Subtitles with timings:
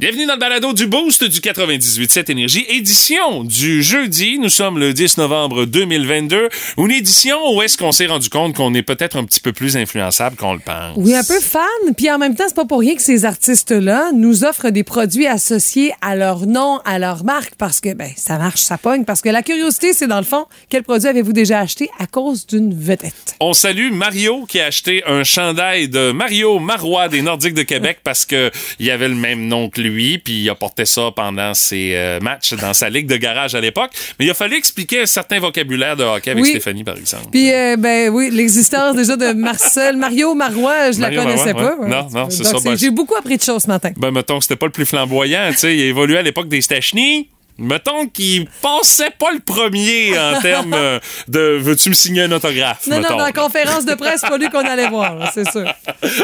[0.00, 4.38] Bienvenue dans le balado du Boost du 98.7 Énergie, édition du jeudi.
[4.38, 6.50] Nous sommes le 10 novembre 2022.
[6.76, 9.76] Une édition où est-ce qu'on s'est rendu compte qu'on est peut-être un petit peu plus
[9.76, 10.94] influençable qu'on le pense.
[10.94, 11.64] Oui, un peu fan.
[11.96, 15.26] Puis en même temps, c'est pas pour rien que ces artistes-là nous offrent des produits
[15.26, 19.04] associés à leur nom, à leur marque, parce que ben ça marche, ça pogne.
[19.04, 22.46] Parce que la curiosité, c'est dans le fond, quel produit avez-vous déjà acheté à cause
[22.46, 23.34] d'une vedette?
[23.40, 27.98] On salue Mario qui a acheté un chandail de Mario Marois des Nordiques de Québec
[28.04, 31.10] parce que il avait le même nom que lui lui, puis il a porté ça
[31.14, 33.90] pendant ses euh, matchs dans sa ligue de garage à l'époque.
[34.18, 37.28] Mais il a fallu expliquer un certain vocabulaire de hockey avec Stéphanie, par exemple.
[37.30, 41.76] Puis, euh, ben oui, l'existence déjà de Marcel, Mario Marois, je Mario la connaissais pas.
[41.86, 42.58] Non, non, c'est ça.
[42.64, 43.92] Ben, j'ai beaucoup appris de choses ce matin.
[43.96, 45.76] Ben, mettons que c'était pas le plus flamboyant, tu sais.
[45.76, 47.28] Il a évolué à l'époque des Stachny.
[47.58, 52.86] Mettons qu'il pensait pas le premier en termes euh, de veux-tu me signer un autographe?
[52.86, 55.64] Non, non, dans la conférence de presse, pas lui qu'on allait voir, c'est sûr.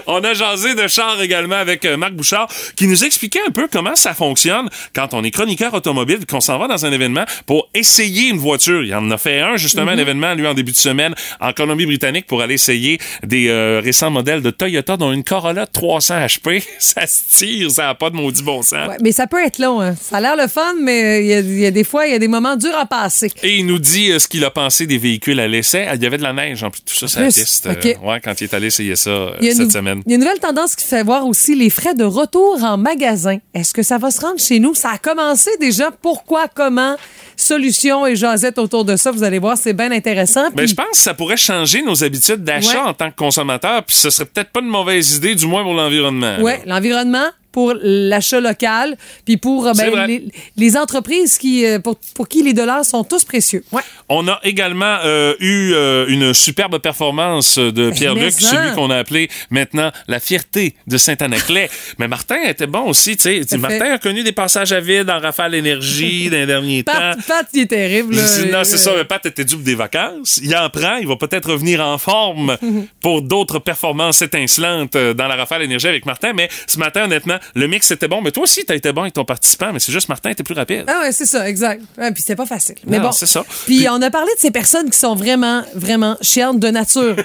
[0.06, 3.66] On a jasé de char également avec euh, Marc Bouchard qui nous expliquait un peu
[3.70, 7.68] comment ça fonctionne quand on est chroniqueur automobile, qu'on s'en va dans un événement pour
[7.74, 8.84] essayer une voiture.
[8.84, 10.00] Il en a fait un, justement, un mhm.
[10.00, 14.42] événement, lui, en début de semaine, en Colombie-Britannique pour aller essayer des euh, récents modèles
[14.42, 16.62] de Toyota, dont une Corolla 300 HP.
[16.78, 18.88] Ça se tire, ça n'a pas de maudit bon sens.
[18.88, 19.96] Ouais, mais ça peut être long, hein.
[20.00, 22.28] Ça a l'air le fun, mais il y, a des fois, il y a des
[22.28, 23.30] moments durs à passer.
[23.42, 25.86] Et il nous dit euh, ce qu'il a pensé des véhicules à l'essai.
[25.94, 27.66] Il y avait de la neige, en plus, tout ça, ça piste.
[27.66, 30.02] Euh, ouais, quand il est allé essayer ça euh, cette semaine.
[30.06, 32.76] Il y a une nouvelle tendance qui fait voir aussi les frais de retour en
[32.76, 33.38] magasin.
[33.54, 34.74] Est-ce que ça va se rendre chez nous?
[34.74, 35.90] Ça a commencé déjà.
[35.90, 36.48] Pourquoi?
[36.48, 36.96] Comment?
[37.36, 39.10] Solutions et jasette autour de ça.
[39.10, 40.44] Vous allez voir, c'est bien intéressant.
[40.50, 43.84] Mais ben, je pense que ça pourrait changer nos habitudes d'achat en tant que consommateur.
[43.84, 46.36] Puis ce serait peut-être pas une mauvaise idée, du moins pour l'environnement.
[46.40, 50.24] Oui, l'environnement, pour l'achat local, puis pour euh, ben, les,
[50.56, 53.64] les, entreprises qui, euh, pour, pour, qui les dollars sont tous précieux.
[53.70, 53.82] Ouais.
[54.08, 55.72] On a également euh, eu
[56.12, 61.70] une superbe performance de Pierre-Luc, celui qu'on a appelé maintenant la fierté de Saint-Anaclet.
[62.00, 63.56] Mais Martin était bon aussi, tu sais.
[63.56, 67.12] Martin a connu des passages à vide en rafale énergie dans les derniers temps.
[67.28, 68.16] Pat, il est terrible.
[68.50, 68.90] Non, c'est ça.
[68.96, 70.40] Mais Pat était dû des vacances.
[70.42, 70.96] Il en prend.
[70.96, 72.56] Il va peut-être revenir en forme
[73.00, 76.32] pour d'autres performances étincelantes dans la rafale énergie avec Martin.
[76.32, 79.14] Mais ce matin, honnêtement, le mix était bon, mais toi aussi, t'as été bon avec
[79.14, 80.84] ton participant, mais c'est juste Martin était plus rapide.
[80.86, 81.82] Ah ouais, c'est ça, exact.
[81.96, 82.76] puis c'est pas facile.
[82.86, 83.44] Mais bon, c'est ça.
[83.66, 87.16] Puis, on a parlé de ces personnes qui sont vraiment, vraiment chiantes de nature.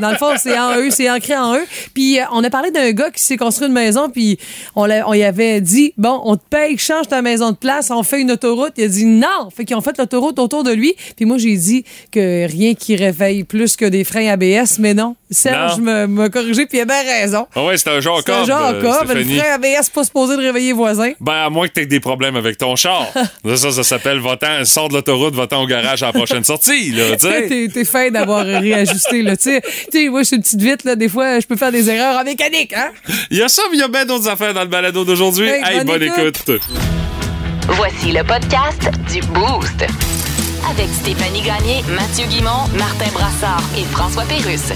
[0.00, 1.66] dans le fond, c'est en eux, c'est ancré en eux.
[1.94, 4.38] Puis euh, on a parlé d'un gars qui s'est construit une maison, puis
[4.74, 8.02] on, on y avait dit, bon, on te paye, change ta maison de place, on
[8.02, 8.72] fait une autoroute.
[8.76, 9.50] Il a dit non.
[9.54, 10.94] Fait qu'ils ont fait l'autoroute autour de lui.
[11.16, 15.16] Puis moi, j'ai dit que rien qui réveille plus que des freins ABS, mais non.
[15.30, 17.46] Serge m'a corrigé, puis il a bien raison.
[17.54, 20.72] Ah ouais, c'est un genre C'est un genre Le frein ABS pas supposé de réveiller
[20.72, 21.12] voisin.
[21.20, 23.06] Ben, à moins que tu aies des problèmes avec ton char.
[23.56, 27.16] ça, ça, s'appelle votant, sors de l'autoroute, votant au garage à la prochaine sortie, là,
[27.16, 27.68] tu sais.
[27.72, 29.60] T'es fin d'avoir réajusté, là, tu
[29.92, 30.08] sais.
[30.08, 32.24] moi, je suis une petite vite, là, des fois, je peux faire des erreurs en
[32.24, 32.90] mécanique, hein?
[33.30, 35.48] Il y a ça, mais il y a bien d'autres affaires dans le balado d'aujourd'hui.
[35.48, 36.42] Hey, bonne, écoute.
[37.68, 39.84] Voici le podcast du Boost.
[40.70, 44.72] Avec Stéphanie Gagné, Mathieu Guimont, Martin Brassard et François Pérusse.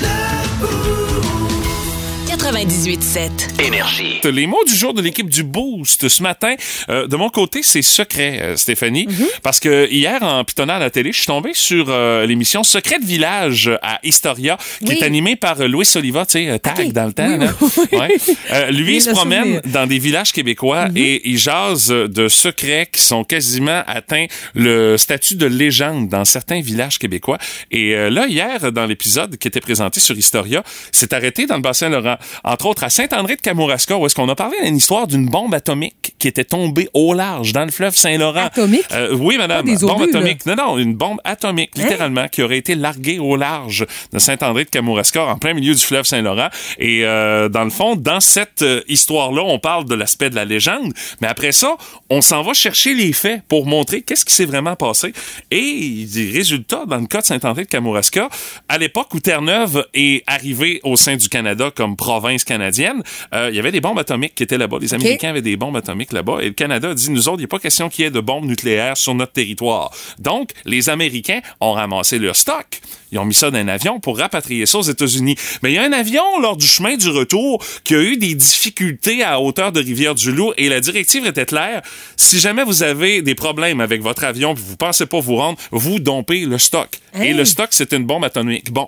[2.52, 3.64] 98.7.
[3.66, 4.20] Énergie.
[4.24, 6.54] Les mots du jour de l'équipe du Boost ce matin,
[6.90, 9.06] euh, de mon côté, c'est secret, euh, Stéphanie.
[9.08, 9.26] Mhm.
[9.42, 12.98] Parce que hier, en pitonnant à la télé, je suis tombé sur euh, l'émission Secret
[12.98, 17.12] de village à Historia, qui est animée par Louis Oliva, tu sais, tag dans le
[17.14, 17.38] temps.
[18.70, 20.96] lui, il se promène dans des villages québécois mhm.
[20.98, 26.60] et il jase de secrets qui sont quasiment atteints le statut de légende dans certains
[26.60, 27.38] villages québécois.
[27.70, 31.88] Et là, hier, dans l'épisode qui était présenté sur Historia, c'est arrêté dans le bassin
[31.88, 35.28] Laurent entre autres à Saint-André de Kamouraska, où est-ce qu'on a parlé d'une histoire d'une
[35.28, 38.46] bombe atomique qui était tombée au large dans le fleuve Saint-Laurent.
[38.46, 38.84] Atomique?
[38.92, 39.64] Euh, oui, madame.
[39.80, 40.44] bombe atomique.
[40.46, 41.82] Non, non, une bombe atomique, hein?
[41.82, 45.80] littéralement, qui aurait été larguée au large de Saint-André de Kamouraska, en plein milieu du
[45.80, 46.48] fleuve Saint-Laurent.
[46.78, 50.44] Et euh, dans le fond, dans cette euh, histoire-là, on parle de l'aspect de la
[50.44, 51.76] légende, mais après ça,
[52.10, 55.12] on s'en va chercher les faits pour montrer qu'est-ce qui s'est vraiment passé.
[55.50, 58.28] Et des résultats, dans le cas de Saint-André de Kamouraska,
[58.68, 63.02] à l'époque où Terre-Neuve est arrivée au sein du Canada comme province canadienne,
[63.34, 64.78] euh, il y avait des bombes atomiques qui étaient là-bas.
[64.80, 66.38] Les Américains avaient des bombes atomiques là-bas.
[66.40, 68.10] Et le Canada a dit, nous autres, il n'y a pas question qu'il y ait
[68.10, 69.90] de bombes nucléaires sur notre territoire.
[70.18, 72.66] Donc, les Américains ont ramassé leur stock
[73.10, 75.36] Ils ont mis ça dans un avion pour rapatrier ça aux États-Unis.
[75.62, 78.34] Mais il y a un avion lors du chemin du retour qui a eu des
[78.34, 81.82] difficultés à hauteur de Rivière-du-Loup et la directive était claire.
[82.16, 85.58] Si jamais vous avez des problèmes avec votre avion puis vous pensez pas vous rendre,
[85.70, 86.88] vous dompez le stock.
[87.20, 88.70] Et le stock, c'est une bombe atomique.
[88.72, 88.86] Bon,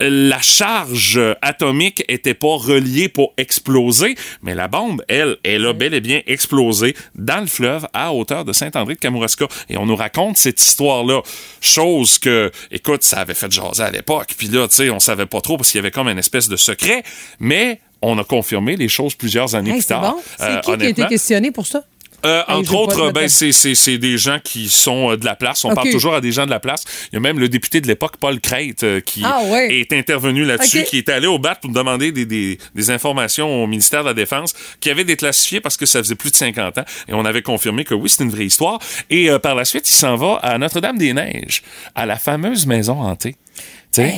[0.00, 5.94] la charge atomique était pas reliée pour exploser, mais la bombe, elle, elle a bel
[5.94, 9.46] et bien explosé dans le fleuve à hauteur de Saint-André de Kamouraska.
[9.68, 11.22] Et on nous raconte cette histoire-là.
[11.60, 14.34] Chose que, écoute, ça avait fait jaser à l'époque.
[14.36, 16.48] Puis là, tu sais, on savait pas trop parce qu'il y avait comme une espèce
[16.48, 17.02] de secret,
[17.38, 20.02] mais on a confirmé les choses plusieurs années Hey, plus tard.
[20.14, 20.22] bon.
[20.36, 21.84] C'est Euh, qui qui a été questionné pour ça?
[22.24, 25.34] Euh, Hey, entre autres, ben, c'est, c'est, c'est des gens qui sont euh, de la
[25.36, 25.64] place.
[25.64, 26.84] On parle toujours à des gens de la place.
[27.12, 29.80] Il y a même le député de l'époque, Paul Crête, euh, qui Ah ouais.
[29.80, 33.66] est intervenu là-dessus, qui est allé au BAT pour demander des, des, des informations au
[33.66, 36.84] ministère de la Défense, qui avait déclassifié parce que ça faisait plus de 50 ans.
[37.08, 38.78] Et on avait confirmé que oui, c'est une vraie histoire.
[39.10, 41.62] Et euh, par la suite, il s'en va à Notre-Dame-des-Neiges,
[41.94, 43.36] à la fameuse maison hantée.
[43.92, 44.12] Sais,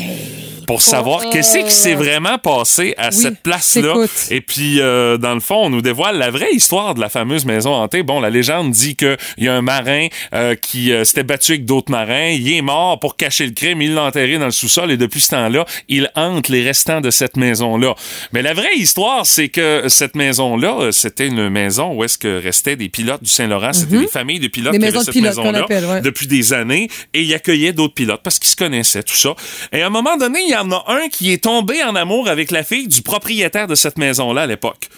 [0.66, 3.94] pour savoir Oh, qu'est-ce qui s'est vraiment passé à Oui, cette place-là.
[4.30, 7.44] Et puis, euh, dans le fond, on nous dévoile la vraie histoire de la fameuse
[7.44, 8.02] maison hantée.
[8.02, 11.64] Bon, la légende dit qu'il y a un marin euh, qui euh, s'était battu avec
[11.64, 12.30] d'autres marins.
[12.30, 13.80] Il est mort pour cacher le crime.
[13.80, 17.10] Il l'a enterré dans le sous-sol et depuis ce temps-là, il hante les restants de
[17.10, 17.94] cette maison-là.
[18.32, 22.42] Mais la vraie histoire, c'est que cette maison-là, euh, c'était une maison où est-ce que
[22.42, 23.72] restaient des pilotes du Saint-Laurent.
[23.72, 24.72] C'était des familles de pilotes.
[24.72, 26.00] Des qui avaient cette pilotes maison-là ouais.
[26.00, 29.34] depuis des années et il accueillait d'autres pilotes parce qu'ils se connaissaient, tout ça.
[29.72, 32.28] Et à un moment donné, il y en a un qui est tombé en amour
[32.28, 34.88] avec la fille du propriétaire de cette maison-là à l'époque.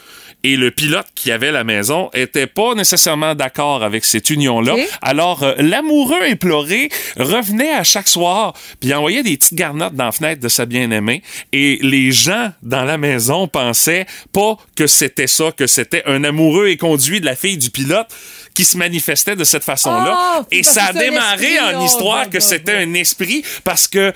[0.44, 4.76] Et le pilote qui avait la maison était pas nécessairement d'accord avec cette union-là.
[5.02, 10.04] Alors, euh, l'amoureux imploré revenait à chaque soir, puis il envoyait des petites garnottes dans
[10.04, 11.22] la fenêtre de sa bien-aimée.
[11.52, 16.68] Et les gens dans la maison pensaient pas que c'était ça, que c'était un amoureux
[16.68, 18.06] éconduit de la fille du pilote
[18.54, 20.38] qui se manifestait de cette façon-là.
[20.38, 24.12] Oh, Et ça a démarré esprit, en oh, histoire que c'était un esprit parce que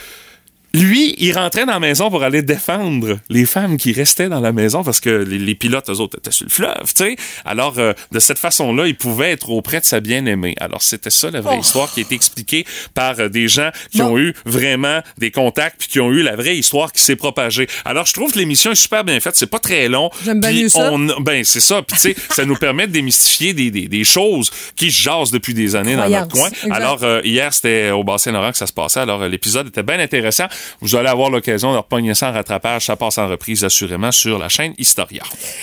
[0.75, 4.53] lui, il rentrait dans la maison pour aller défendre les femmes qui restaient dans la
[4.53, 7.17] maison parce que les, les pilotes, eux autres, étaient sur le fleuve, tu sais.
[7.45, 10.55] Alors, euh, de cette façon-là, il pouvait être auprès de sa bien-aimée.
[10.61, 11.61] Alors, c'était ça la vraie Oh.
[11.61, 12.65] histoire qui a été expliquée
[12.95, 16.37] par euh, des gens qui ont eu vraiment des contacts puis qui ont eu la
[16.37, 17.67] vraie histoire qui s'est propagée.
[17.85, 19.37] Alors, je trouve que l'émission est super bien faite.
[19.37, 20.11] C'est pas très long.
[20.25, 20.91] J'aime bien ça.
[20.93, 21.83] on- ben, c'est ça.
[21.83, 25.31] Puis, tu sais, ça nous permet de démystifier des, des, des choses qui se jasent
[25.31, 26.49] depuis des années dans notre coin.
[26.49, 26.73] Exact.
[26.73, 29.01] Alors, euh, hier, c'était au Bassin-Laurent que ça se passait.
[29.01, 30.47] Alors, euh, l'épisode était bien intéressant.
[30.81, 32.87] Vous allez avoir l'occasion de repogner ça en rattrapage.
[32.87, 35.23] Ça passe en reprise, assurément, sur la chaîne Historia.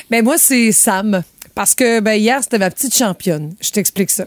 [0.10, 1.24] Ben moi, c'est Sam.
[1.56, 3.54] Parce que ben, hier, c'était ma petite championne.
[3.60, 4.26] Je t'explique ça.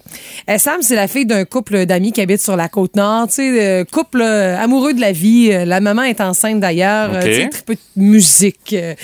[0.50, 3.28] Euh, Sam, c'est la fille d'un couple d'amis qui habite sur la côte nord.
[3.28, 5.50] Tu sais, euh, couple euh, amoureux de la vie.
[5.50, 7.10] Euh, La maman est enceinte d'ailleurs.
[7.14, 7.20] OK.
[7.20, 8.72] Tu sais, triple de musique.
[8.72, 8.96] Il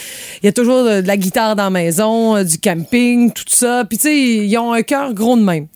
[0.42, 3.84] y a toujours de, de la guitare dans la maison, du camping, tout ça.
[3.88, 5.66] Puis tu sais, ils ont un cœur gros de même.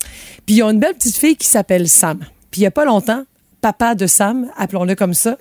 [0.45, 2.19] Puis ils ont une belle petite fille qui s'appelle Sam.
[2.51, 3.23] Puis il y a pas longtemps,
[3.63, 5.39] papa de Sam, appelons-le comme ça,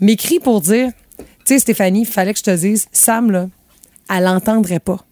[0.00, 3.48] m'écrit pour dire, tu sais Stéphanie, il fallait que je te dise, Sam là,
[4.10, 5.04] elle l'entendrait pas.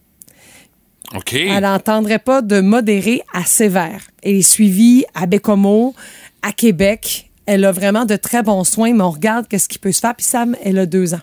[1.14, 1.34] OK.
[1.34, 4.08] Elle n'entendrait pas de modéré à sévère.
[4.22, 5.94] Elle est suivie à Bécomo,
[6.42, 7.30] à Québec.
[7.44, 10.16] Elle a vraiment de très bons soins, mais on regarde qu'est-ce qui peut se faire.
[10.16, 11.20] Puis Sam, elle a deux ans.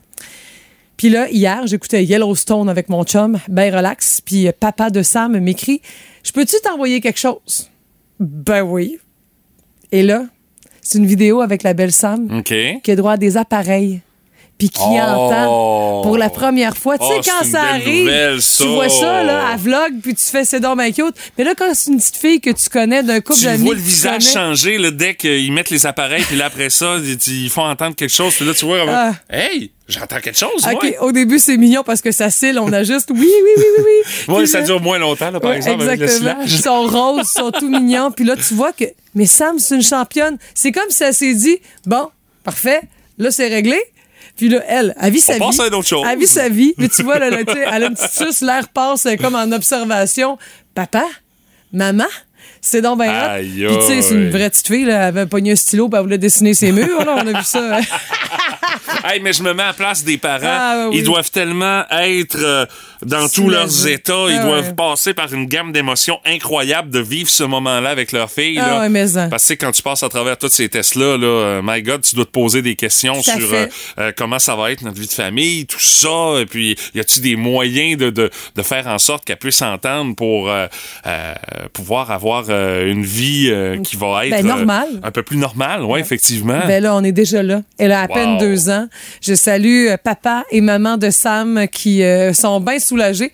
[0.95, 4.21] Puis là, hier, j'écoutais Yellowstone avec mon chum, ben relax.
[4.21, 5.81] Puis euh, papa de Sam m'écrit
[6.23, 7.69] Je peux-tu t'envoyer quelque chose
[8.19, 8.99] Ben oui.
[9.91, 10.27] Et là,
[10.83, 14.01] c'est une vidéo avec la belle Sam qui a droit à des appareils.
[14.63, 14.99] Puis qui Oh!
[15.01, 16.97] entend pour la première fois.
[16.97, 18.63] Tu Oh, sais, quand c'est une ça arrive, nouvelle, ça.
[18.63, 21.15] tu vois ça, là, à vlog, puis tu fais c'est donc bien cute.
[21.37, 23.65] Mais là, quand c'est une petite fille que tu connais d'un couple Tu d'amis.
[23.65, 26.95] vois le tu visage changer là, dès qu'ils mettent les appareils, puis là, après ça,
[27.27, 29.11] ils, font entendre quelque chose, puis là, tu vois, Ah.
[29.29, 32.83] hey, j'entends quelque chose, OK, au début, c'est mignon parce que ça cille, on a
[32.83, 34.33] juste oui, oui, oui, oui, oui.
[34.35, 36.41] Ouais, ça dure moins longtemps, là, par Ouais, exemple, avec le exactement.
[36.45, 38.11] Ils sont roses, ils sont tout mignons.
[38.11, 38.85] Puis là, tu vois que.
[39.13, 40.37] Mais Sam, c'est une championne.
[40.55, 42.09] C'est comme si elle s'est dit bon,
[42.43, 42.81] parfait,
[43.17, 43.79] là, c'est réglé.
[44.35, 45.61] Puis là, elle, elle vit sa passe vie.
[45.61, 46.05] à une autre chose.
[46.09, 46.73] Elle vit sa vie.
[46.77, 49.51] Mais tu vois, là, là, elle a une petite suce, l'air passe est comme en
[49.51, 50.37] observation.
[50.73, 51.05] Papa,
[51.71, 52.05] maman,
[52.65, 53.39] c'est donc bien hot.
[53.41, 55.97] Puis tu sais, c'est une vraie petite fille, là, elle avait pogné un stylo, puis
[55.97, 57.03] elle voulait dessiner ses murs.
[57.05, 57.79] Là, on a vu ça.
[59.05, 60.41] Hey, mais je me mets à la place des parents.
[60.45, 60.97] Ah, oui.
[60.99, 62.65] Ils doivent tellement être euh,
[63.05, 64.25] dans tous leurs états.
[64.29, 64.73] Ils Ah, doivent ouais.
[64.73, 68.57] passer par une gamme d'émotions incroyables de vivre ce moment-là avec leur fille.
[68.61, 68.79] Ah là.
[68.81, 69.27] ouais, mais ça.
[69.27, 72.15] Parce que quand tu passes à travers tous ces tests-là, là, euh, my God, tu
[72.15, 73.65] dois te poser des questions sur euh,
[73.99, 76.39] euh, comment ça va être notre vie de famille, tout ça.
[76.39, 80.15] Et puis, y a-tu des moyens de, de, de faire en sorte qu'elle puisse s'entendre
[80.15, 80.49] pour
[81.73, 84.87] pouvoir avoir euh, une vie euh, qui va être Ben, euh, normale.
[85.03, 86.59] un peu plus normale, ouais, effectivement.
[86.67, 87.61] Ben là, on est déjà là.
[87.77, 88.87] Elle a à peine deux ans.
[89.21, 92.01] Je salue papa et maman de Sam qui
[92.33, 93.31] sont bien soulagés.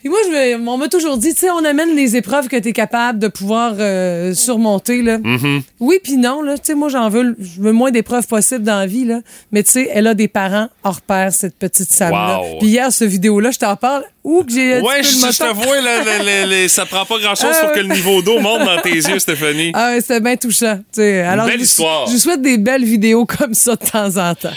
[0.00, 2.56] Puis moi, je me- on m'a toujours dit, tu sais, on amène les épreuves que
[2.56, 5.02] tu es capable de pouvoir euh, surmonter.
[5.02, 5.18] Là.
[5.18, 5.62] Mm-hmm.
[5.80, 6.42] Oui, puis non.
[6.42, 9.04] Là, tu sais, moi, j'en veux, je veux le moins d'épreuves possibles dans la vie.
[9.04, 9.20] Là.
[9.52, 12.40] Mais tu sais, elle a des parents hors pair, cette petite Sam-là.
[12.40, 12.58] Wow.
[12.60, 14.04] Puis hier, cette vidéo-là, je t'en parle.
[14.22, 15.32] Où que j'ai Ouais, je, je moton.
[15.38, 17.60] t'avoue, là, ça prend pas grand-chose Euh.
[17.64, 19.70] pour que le niveau d'eau monte dans tes yeux, Stéphanie.
[19.74, 20.76] Ah ouais, c'était bien touchant.
[20.92, 21.20] tu sais.
[21.20, 22.06] Alors, belle je histoire.
[22.06, 24.50] Je vous souhaite des belles vidéos comme ça de temps en temps.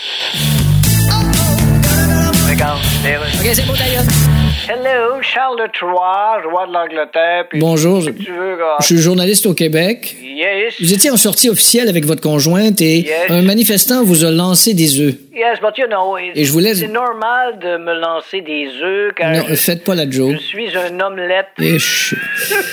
[4.72, 7.46] Hello, Charles III, roi de l'Angleterre.
[7.50, 10.16] puis Bonjour, je, veux, suis journaliste au Québec.
[10.22, 13.10] Yes, Vous étiez en sortie officielle avec votre conjointe et Yes.
[13.30, 15.16] un manifestant vous a lancé des œufs.
[15.34, 18.68] yes, but you know, it- Et je vous laisse- c'est normal de me lancer des
[18.84, 20.34] œufs car Non, je, faites pas la joke.
[20.34, 21.48] je suis un omelette.
[21.60, 22.16] Et je-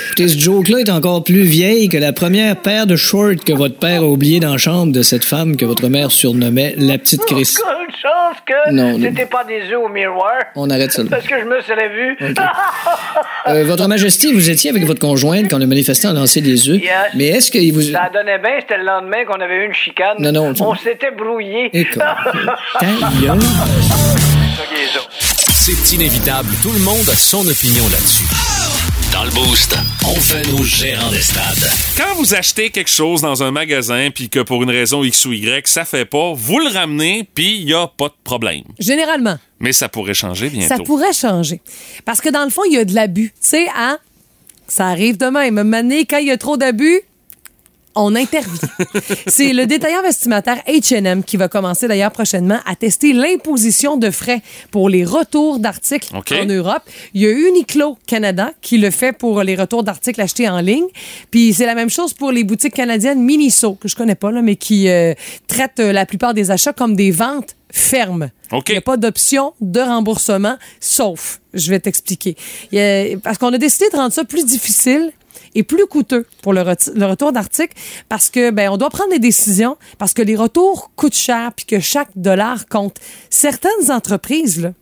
[0.09, 3.79] Écoutez, ce joke-là est encore plus vieille que la première paire de shorts que votre
[3.79, 7.25] père a oublié dans la chambre de cette femme que votre mère surnommait la petite
[7.25, 7.55] Chris.
[7.57, 10.37] Quelle chance que c'était pas des œufs au miroir.
[10.55, 11.03] On arrête ça.
[11.09, 12.17] Parce que je me serais vu.
[13.49, 16.83] Euh, votre Majesté, vous étiez avec votre conjointe quand le manifestant a lancé des œufs.
[16.83, 16.93] Yes.
[17.15, 17.83] Mais est-ce qu'il vous...
[17.83, 20.17] Ça donnait bien, c'était le lendemain qu'on avait eu une chicane.
[20.19, 21.71] Non, non, On s'était brouillé.
[25.53, 28.46] C'est inévitable, tout le monde a son opinion là-dessus.
[29.17, 31.71] Dans le Boost, on fait nos gérants des stades.
[31.97, 35.33] Quand vous achetez quelque chose dans un magasin puis que pour une raison X ou
[35.33, 38.65] Y, ça fait pas, vous le ramenez puis il y a pas de problème.
[38.79, 39.39] Généralement.
[39.59, 40.77] Mais ça pourrait changer bientôt.
[40.77, 41.63] Ça pourrait changer.
[42.05, 43.33] Parce que dans le fond, il y a de l'abus.
[43.41, 43.99] Tu sais, hein?
[44.69, 45.63] Ça arrive de même.
[45.63, 47.01] Mané, quand il y a trop d'abus,
[47.97, 48.69] on intervient.
[49.27, 54.43] C'est le détaillant vestimentaire H&M qui va commencer d'ailleurs prochainement à tester l'imposition de frais
[54.71, 56.83] pour les retours d'articles en Europe.
[57.15, 60.87] Il y a Uniqlo Canada qui le fait pour les retours d'articles achetés en ligne.
[61.31, 64.43] Puis c'est la même chose pour les boutiques canadiennes Miniso, que je connais pas, là,
[64.43, 65.15] mais qui euh,
[65.49, 68.31] traitent euh, la plupart des achats comme des ventes fermes.
[68.53, 68.69] OK.
[68.69, 72.37] Il n'y a pas d'option de remboursement, sauf, je vais t'expliquer.
[73.23, 75.13] Parce qu'on a décidé de rendre ça plus difficile
[75.55, 77.75] et plus coûteux pour le, retour d'article
[78.09, 81.67] parce que ben on doit prendre des décisions parce que les retours coûtent cher puis
[81.67, 82.97] que chaque dollar compte.
[83.31, 84.73] Certaines entreprises là,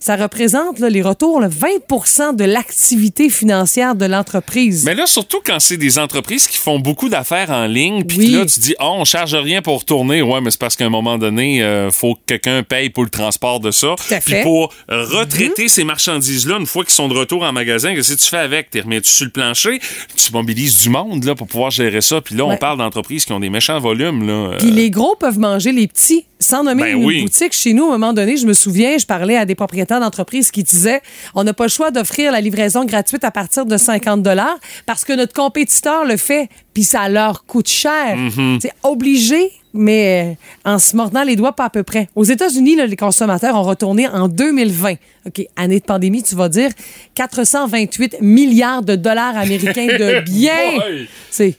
[0.00, 4.84] ça représente là, les retours là, 20% de l'activité financière de l'entreprise.
[4.84, 8.26] Mais là, surtout quand c'est des entreprises qui font beaucoup d'affaires en ligne, puis Oui.
[8.32, 10.22] là, tu dis, oh, on charge rien pour retourner.
[10.22, 13.10] Ouais, mais c'est parce qu'à un moment donné, euh, faut que quelqu'un paye pour le
[13.10, 13.94] transport de ça.
[14.24, 18.14] Puis pour euh, retraiter ces marchandises-là, une fois qu'ils sont de retour en magasin, qu'est-ce
[18.14, 18.70] que tu fais avec?
[18.70, 19.80] Tu remets-tu sur le plancher?
[20.16, 22.20] Tu mobilises du monde là, pour pouvoir gérer ça.
[22.20, 24.26] Puis là, on parle d'entreprises qui ont des méchants volumes.
[24.26, 24.56] Là.
[24.58, 26.24] Puis les gros peuvent manger les petits.
[26.40, 27.22] Sans nommer Ben une oui.
[27.22, 29.87] boutique chez nous, à un moment donné, je me souviens, je parlais à des propriétaires
[29.88, 31.00] d'entreprises qui disaient
[31.34, 35.04] on n'a pas le choix d'offrir la livraison gratuite à partir de 50 dollars parce
[35.04, 38.16] que notre compétiteur le fait, puis ça leur coûte cher.
[38.16, 38.58] Mm-hmm.
[38.60, 42.08] C'est obligé, mais euh, en se mordant les doigts pas à peu près.
[42.14, 44.94] Aux États-Unis, les consommateurs ont retourné en 2020.
[45.26, 46.70] OK, année de pandémie, tu vas dire
[47.14, 51.06] 428 milliards de dollars américains de biens.
[51.30, 51.56] C'est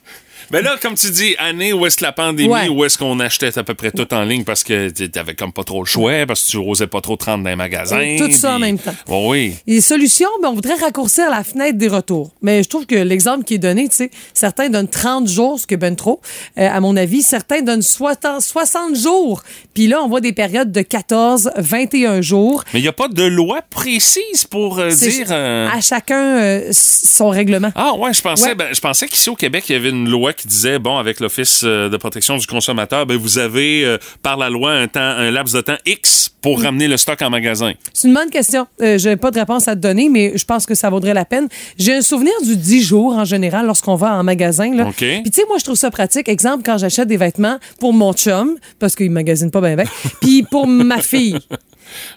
[0.51, 2.69] Mais là, comme tu dis, année où est-ce que la pandémie, Ouais.
[2.69, 5.63] où est-ce qu'on achetait à peu près tout en ligne parce que t'avais comme pas
[5.63, 8.15] trop le choix, parce que tu osais pas trop te rendre dans les magasins.
[8.17, 8.93] Tout ça en même temps.
[9.07, 9.55] Oh oui.
[9.67, 12.31] Les solutions, ben, on voudrait raccourcir la fenêtre des retours.
[12.41, 15.67] Mais je trouve que l'exemple qui est donné, tu sais, certains donnent 30 jours, ce
[15.67, 16.21] qui est ben trop,
[16.57, 17.21] euh, à mon avis.
[17.21, 19.43] Certains donnent 60, 60 jours.
[19.73, 22.63] Puis là, on voit des périodes de 14, 21 jours.
[22.73, 25.27] Mais il n'y a pas de loi précise pour euh, dire.
[25.31, 27.71] euh, à chacun son règlement.
[27.75, 28.55] Ah ouais, je pensais, Ouais.
[28.55, 31.19] ben, je pensais qu'ici au Québec, il y avait une loi qui disait, bon, avec
[31.19, 34.99] l'Office euh, de protection du consommateur, ben, vous avez euh, par la loi un temps,
[34.99, 36.41] un laps de temps X Mm.
[36.41, 37.73] pour ramener le stock en magasin.
[37.93, 38.65] C'est une bonne question.
[38.81, 41.25] Euh, J'ai pas de réponse à te donner, mais je pense que ça vaudrait la
[41.25, 41.49] peine.
[41.77, 44.73] J'ai un souvenir du 10 jours en général lorsqu'on va en magasin.
[44.73, 44.87] Là.
[44.87, 44.95] OK.
[44.99, 46.29] Puis tu sais, moi, je trouve ça pratique.
[46.29, 49.85] Exemple, quand j'achète des vêtements pour mon chum, parce qu'il magasine pas bien, bien,
[50.21, 51.37] puis pour ma fille.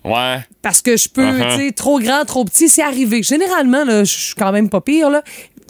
[0.04, 0.38] Ouais.
[0.60, 1.56] parce que je peux, Uh-huh.
[1.56, 3.22] tu sais, trop grand, trop petit, c'est arrivé.
[3.22, 5.22] Généralement, là, je suis quand même pas pire, là,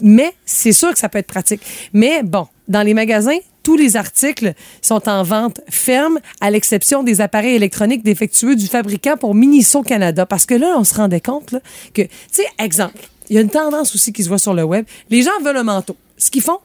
[0.03, 1.61] mais c'est sûr que ça peut être pratique.
[1.93, 7.21] Mais bon, dans les magasins, tous les articles sont en vente ferme, à l'exception des
[7.21, 10.25] appareils électroniques défectueux du fabricant pour Miniso Canada.
[10.25, 11.55] Parce que là, on se rendait compte
[11.93, 14.63] que, tu sais, exemple, il y a une tendance aussi qui se voit sur le
[14.63, 14.85] web.
[15.09, 15.95] Les gens veulent un manteau.
[16.17, 16.59] Ce qu'ils font,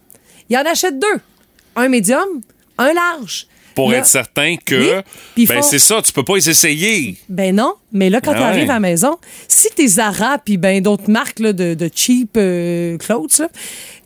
[0.50, 1.20] ils en achètent deux.
[1.76, 2.26] Un médium,
[2.76, 3.46] un large.
[3.78, 5.02] Pour Là- être certain que,
[5.36, 7.16] Oui, ben, c'est ça, tu peux pas les essayer.
[7.28, 8.70] Ben non, mais là, quand Ah tu arrives ouais.
[8.70, 12.98] à la maison, si t'es Zara puis ben d'autres marques là, de, de cheap euh,
[12.98, 13.48] clothes, là,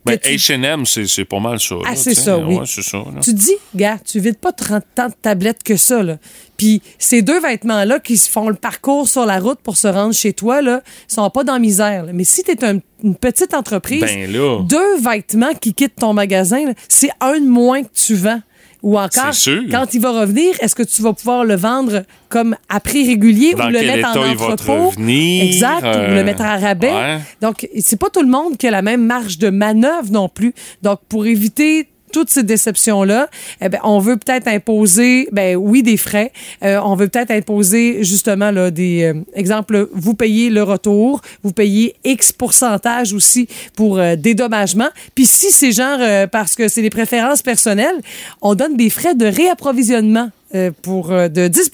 [0.05, 1.75] Ben, tu, H&M, c'est c'est pas mal ça.
[1.87, 2.55] Ah, c'est ça, oui.
[2.57, 3.03] Ouais, c'est ça.
[3.23, 6.03] tu te dis, gars, tu vides pas 30 tant de tablettes que ça.
[6.03, 6.17] Là.
[6.57, 10.33] Puis ces deux vêtements-là qui font le parcours sur la route pour se rendre chez
[10.33, 12.05] toi, là, sont pas dans la misère.
[12.05, 12.11] là.
[12.13, 14.31] Mais si t'es un- une petite entreprise, Ben
[14.67, 18.41] deux vêtements qui quittent ton magasin, c'est un de moins que tu vends.
[18.83, 19.31] Ou encore,
[19.71, 23.53] quand il va revenir, est-ce que tu vas pouvoir le vendre comme à prix régulier
[23.53, 24.89] Dans ou le mettre en entrepôt?
[24.89, 26.91] revenir, exact, ou euh, le mettre à rabais.
[26.91, 27.19] ouais.
[27.41, 30.53] Donc, c'est pas tout le monde qui a la même marge de manœuvre non plus.
[30.81, 33.27] Donc, pour éviter toutes ces déceptions-là,
[33.59, 36.31] eh ben, on veut peut-être imposer, ben oui, des frais.
[36.63, 39.89] Euh, on veut peut-être imposer justement là des euh, exemples.
[39.91, 44.89] Vous payez le retour, vous payez X pourcentage aussi pour euh, dédommagement.
[45.15, 47.99] Puis si c'est genre euh, parce que c'est des préférences personnelles,
[48.41, 50.29] on donne des frais de réapprovisionnement.
[50.55, 51.71] Euh, pour euh, de 10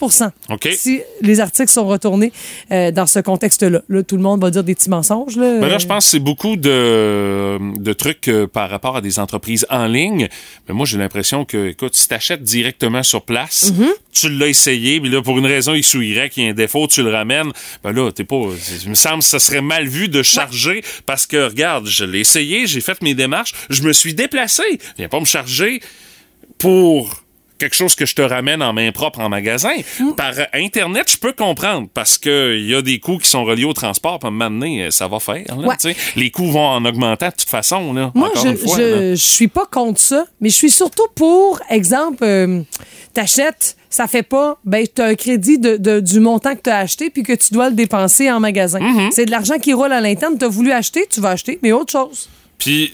[0.49, 0.69] OK.
[0.73, 2.31] si les articles sont retournés
[2.71, 3.81] euh, dans ce contexte-là.
[3.89, 5.35] Là, tout le monde va dire des petits mensonges.
[5.35, 5.59] Là.
[5.59, 9.65] Ben là, je pense que c'est beaucoup de, de trucs par rapport à des entreprises
[9.69, 10.27] en ligne.
[10.67, 13.87] Mais moi, j'ai l'impression que, écoute, si t'achètes directement sur place, Mhm.
[14.11, 16.53] tu l'as essayé, puis là, pour une raison X ou Y, il y a un
[16.53, 17.51] défaut, tu le ramènes,
[17.83, 18.41] ben là, t'es pas...
[18.83, 22.19] Il me semble que ça serait mal vu de charger parce que, regarde, je l'ai
[22.21, 24.63] essayé, j'ai fait mes démarches, je me suis déplacé.
[24.97, 25.81] Viens pas me charger
[26.57, 27.23] pour
[27.59, 29.73] quelque chose que je te ramène en main propre en magasin.
[29.99, 30.13] Mm.
[30.15, 33.65] Par Internet, je peux comprendre parce que il y a des coûts qui sont reliés
[33.65, 34.19] au transport.
[34.23, 35.43] Moment donné, euh, ça va faire.
[35.49, 35.75] là, Ouais.
[35.79, 35.95] tu sais.
[36.15, 37.93] Les coûts vont en augmentant de toute façon.
[37.93, 41.59] Là, Moi, je, fois, je, je suis pas contre ça, mais je suis surtout pour,
[41.69, 42.61] exemple, euh,
[43.13, 47.09] t'achètes, ça fait pas, ben, t'as un crédit de, de- du montant que t'as acheté
[47.09, 48.79] puis que tu dois le dépenser en magasin.
[48.79, 49.11] Mm-hmm.
[49.11, 50.37] C'est de l'argent qui roule à l'interne.
[50.37, 52.29] T'as voulu acheter, tu vas acheter, mais autre chose.
[52.57, 52.93] Puis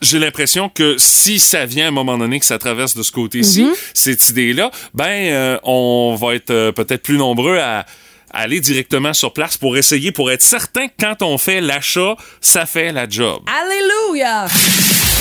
[0.00, 3.12] j'ai l'impression que si ça vient à un moment donné que ça traverse de ce
[3.12, 3.72] côté-ci, Mhm.
[3.94, 7.84] cette idée-là, ben euh, on va être euh, peut-être plus nombreux à
[8.30, 12.14] à aller directement sur place pour essayer, pour être certain que quand on fait l'achat,
[12.42, 13.40] ça fait la job.
[13.46, 14.46] Alléluia!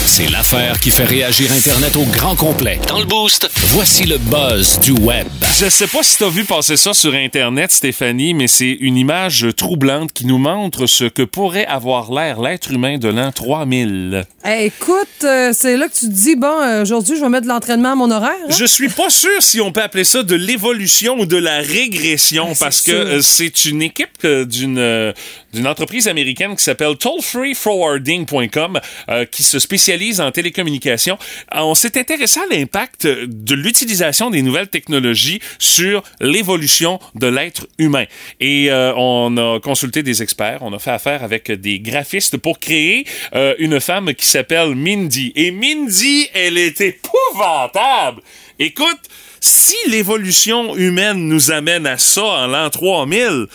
[0.08, 2.80] C'est l'affaire qui fait réagir Internet au grand complet.
[2.88, 5.28] Dans le boost, voici le buzz du web.
[5.60, 9.46] Je sais pas si t'as vu passer ça sur Internet, Stéphanie, mais c'est une image
[9.58, 14.26] troublante qui nous montre ce que pourrait avoir l'air l'être humain de l'an 3000.
[14.46, 17.44] Eh, écoute, euh, c'est là que tu te dis, bon, euh, aujourd'hui, je vais mettre
[17.44, 18.32] de l'entraînement à mon horaire.
[18.48, 18.56] hein?
[18.58, 22.54] Je suis pas sûr si on peut appeler ça de l'évolution ou de la régression
[22.60, 25.12] parce que euh, c'est une équipe euh, d'une euh,
[25.58, 31.18] d'une entreprise américaine qui s'appelle tollfreeforwarding.com euh, qui se spécialise en télécommunications.
[31.52, 38.06] On s'est intéressé à l'impact de l'utilisation des nouvelles technologies sur l'évolution de l'être humain.
[38.40, 42.60] Et euh, on a consulté des experts, on a fait affaire avec des graphistes pour
[42.60, 45.34] créer euh, une femme qui s'appelle Mindy.
[45.36, 48.22] Et Mindy, elle est épouvantable.
[48.60, 49.00] Écoute,
[49.40, 53.48] si l'évolution humaine nous amène à ça en l'an 3000,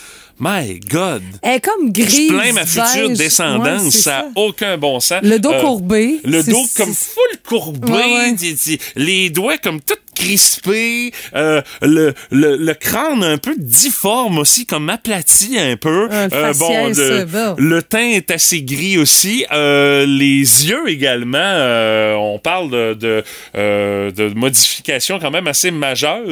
[0.44, 1.22] my God.
[1.40, 2.28] Elle est comme grise.
[2.30, 3.18] Je plains ma future beige.
[3.18, 5.20] descendance, Ouais, ça n'a aucun bon sens.
[5.22, 6.20] Le dos Euh, courbé.
[6.24, 8.78] Le dos comme full courbé, Ouais, ouais.
[8.96, 14.88] les doigts comme tout crispés, euh, le, le, le crâne un peu difforme aussi, comme
[14.90, 16.08] aplati un peu.
[16.08, 17.54] Le Euh, faciès, le, bon.
[17.58, 19.44] le teint est assez gris aussi.
[19.52, 23.24] Euh, les yeux également, euh, on parle de, de,
[23.56, 26.22] euh, de modifications quand même assez majeures,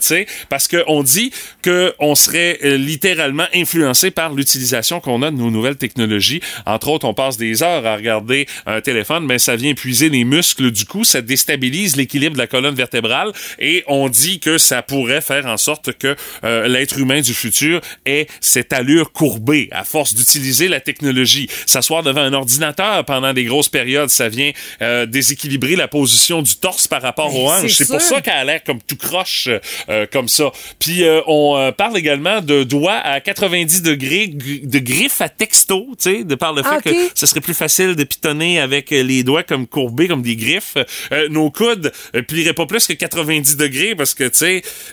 [0.00, 5.36] tu sais, parce qu'on dit que on serait littéralement influencé par l'utilisation qu'on a de
[5.36, 6.40] nos nouvelles technologies.
[6.66, 10.24] Entre autres, on passe des heures à regarder un téléphone, mais ça vient épuiser les
[10.24, 14.82] muscles du cou, ça déstabilise l'équilibre de la colonne vertébrale et on dit que ça
[14.82, 19.84] pourrait faire en sorte que euh, l'être humain du futur ait cette allure courbée à
[19.84, 21.48] force d'utiliser la technologie.
[21.66, 26.56] S'asseoir devant un ordinateur pendant des grosses périodes, ça vient euh, déséquilibrer la position du
[26.56, 27.72] torse par rapport aux hanches.
[27.74, 29.48] c'est pour ça qu'elle a l'air comme tout croche
[29.88, 30.50] euh, comme ça.
[30.78, 36.10] Puis on parle également de doigts à 90 degrés, gr- de griffes à texto, tu
[36.18, 39.22] sais, de par le fait Ah, que ce serait plus facile de pitonner avec les
[39.22, 40.76] doigts comme courbés, comme des griffes.
[41.30, 41.92] Nos coudes
[42.28, 44.30] plieraient pas plus que 90 degrés parce que,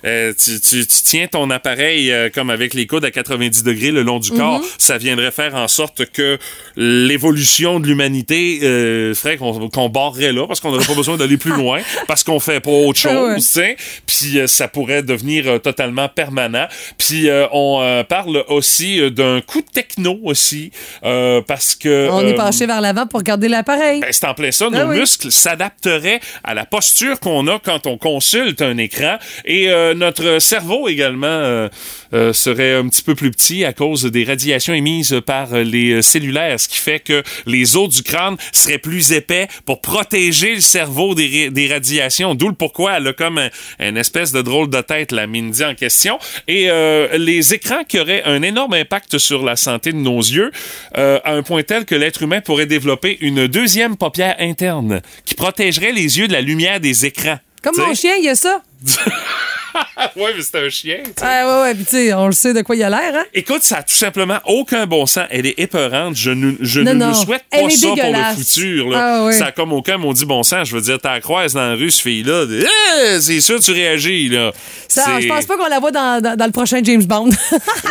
[0.06, 3.92] euh, tu, tu, tu tiens ton appareil euh, comme avec les coudes à 90 degrés
[3.92, 4.38] le long du Mhm.
[4.38, 4.62] corps.
[4.78, 6.38] Ça viendrait faire en sorte que
[6.76, 11.38] l'évolution de l'humanité euh, ferait qu'on qu'on barrerait là parce qu'on n'aurait pas besoin d'aller
[11.38, 13.78] plus loin parce qu'on fait pas autre chose, tu sais.
[14.06, 16.68] Puis euh, ça pourrait devenir totalement permanent.
[16.98, 22.82] Puis on parle aussi d'un coup de techno aussi parce que On est penché vers
[22.82, 24.00] l'avant pour regarder l'appareil.
[24.02, 24.68] ben, c'est en plein ça.
[24.72, 25.00] Ah Nos oui.
[25.00, 29.18] muscles s'adapteraient à la posture qu'on a quand on consulte un écran.
[29.46, 31.70] Et euh, notre cerveau également euh,
[32.14, 36.60] euh, serait un petit peu plus petit à cause des radiations émises par les cellulaires,
[36.60, 41.14] ce qui fait que les os du crâne seraient plus épais pour protéger le cerveau
[41.14, 42.34] des, des radiations.
[42.34, 43.40] D'où le pourquoi elle a comme
[43.80, 46.18] un, espèce de drôle de tête, la Mindy en question.
[46.48, 50.52] Et euh, les écrans qui auraient un énorme impact sur la santé de nos yeux,
[50.98, 55.36] euh, à un point tel que l'être humain pourrait développer une deuxième paupière interne qui
[55.36, 57.40] protégerait les yeux de la lumière des écrans.
[57.68, 57.86] Comme T'sais?
[57.86, 58.62] mon chien, il y a ça.
[60.16, 60.98] ouais, mais c'est un chien.
[61.04, 61.26] tu sais.
[61.26, 63.24] Ah, ouais, ouais, puis tu sais, on le sait de quoi il a l'air, hein?
[63.34, 65.26] Écoute, ça a tout simplement aucun bon sens.
[65.30, 66.16] Elle est épeurante.
[66.16, 67.14] Je ne, je Non, ne non.
[67.14, 68.90] souhaite pas Elle ça pour le futur.
[68.90, 69.26] Là.
[69.28, 69.32] Ah.
[69.32, 70.68] Ça a comme aucun maudit bon sens.
[70.70, 72.46] Je veux dire, t'as croise dans la rue, ce fille-là.
[72.50, 74.30] Eh, c'est sûr, tu réagis.
[74.30, 74.52] Là.
[74.88, 77.30] Ça, je pense pas qu'on la voit dans, dans, dans le prochain James Bond.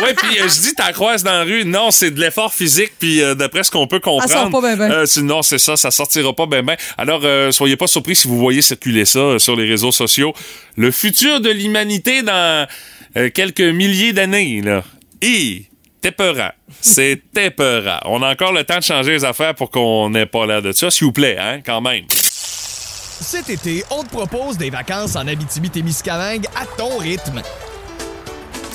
[0.01, 1.65] Ouais, puis euh, je dis, t'as croise dans la rue.
[1.65, 2.91] Non, c'est de l'effort physique.
[2.99, 4.29] Puis euh, d'après ce qu'on peut comprendre.
[4.31, 4.91] sort pas ben ben.
[4.91, 5.75] euh, c'est- non, c'est ça.
[5.75, 6.75] Ça sortira pas ben ben.
[6.97, 10.33] Alors, euh, soyez pas surpris si vous voyez circuler ça sur les réseaux sociaux.
[10.75, 12.67] Le futur de l'humanité dans
[13.17, 14.83] euh, quelques milliers d'années, là.
[15.21, 15.65] Et
[16.01, 16.51] t'es peurant.
[16.81, 17.99] C'est épeurant.
[18.05, 20.71] On a encore le temps de changer les affaires pour qu'on n'ait pas l'air de
[20.71, 22.05] ça, s'il vous plaît, hein, quand même.
[22.09, 27.41] Cet été, on te propose des vacances en Abitibi-Témiscamingue à ton rythme.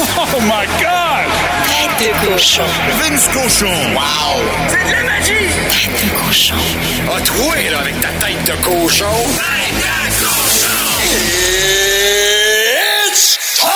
[0.00, 1.26] Oh my God!
[1.98, 2.62] Tête de cochon.
[3.00, 3.66] Vince Cochon.
[3.94, 4.40] Wow!
[4.68, 5.50] C'est de la magie!
[5.70, 6.54] Tête de cochon.
[7.12, 9.04] A troué, là, avec ta tête de cochon.
[9.34, 10.78] Tête de cochon!
[13.10, 13.66] It's time!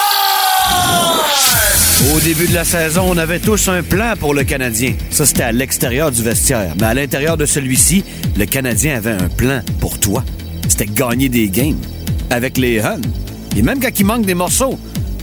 [2.15, 4.95] Au début de la saison, on avait tous un plan pour le Canadien.
[5.11, 6.75] Ça, c'était à l'extérieur du vestiaire.
[6.81, 8.05] Mais à l'intérieur de celui-ci,
[8.37, 10.23] le Canadien avait un plan pour toi.
[10.69, 11.81] C'était gagner des games.
[12.31, 13.01] Avec les Huns.
[13.57, 14.79] Et même quand il manque des morceaux.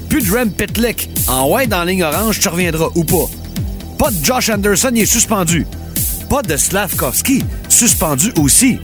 [0.09, 1.09] Plus de Rem Pitlick.
[1.27, 3.29] En white dans la ligne orange, tu reviendras ou pas.
[3.97, 5.67] Pas de Josh Anderson, il est suspendu.
[6.29, 8.79] Pas de Slavkovski, suspendu aussi.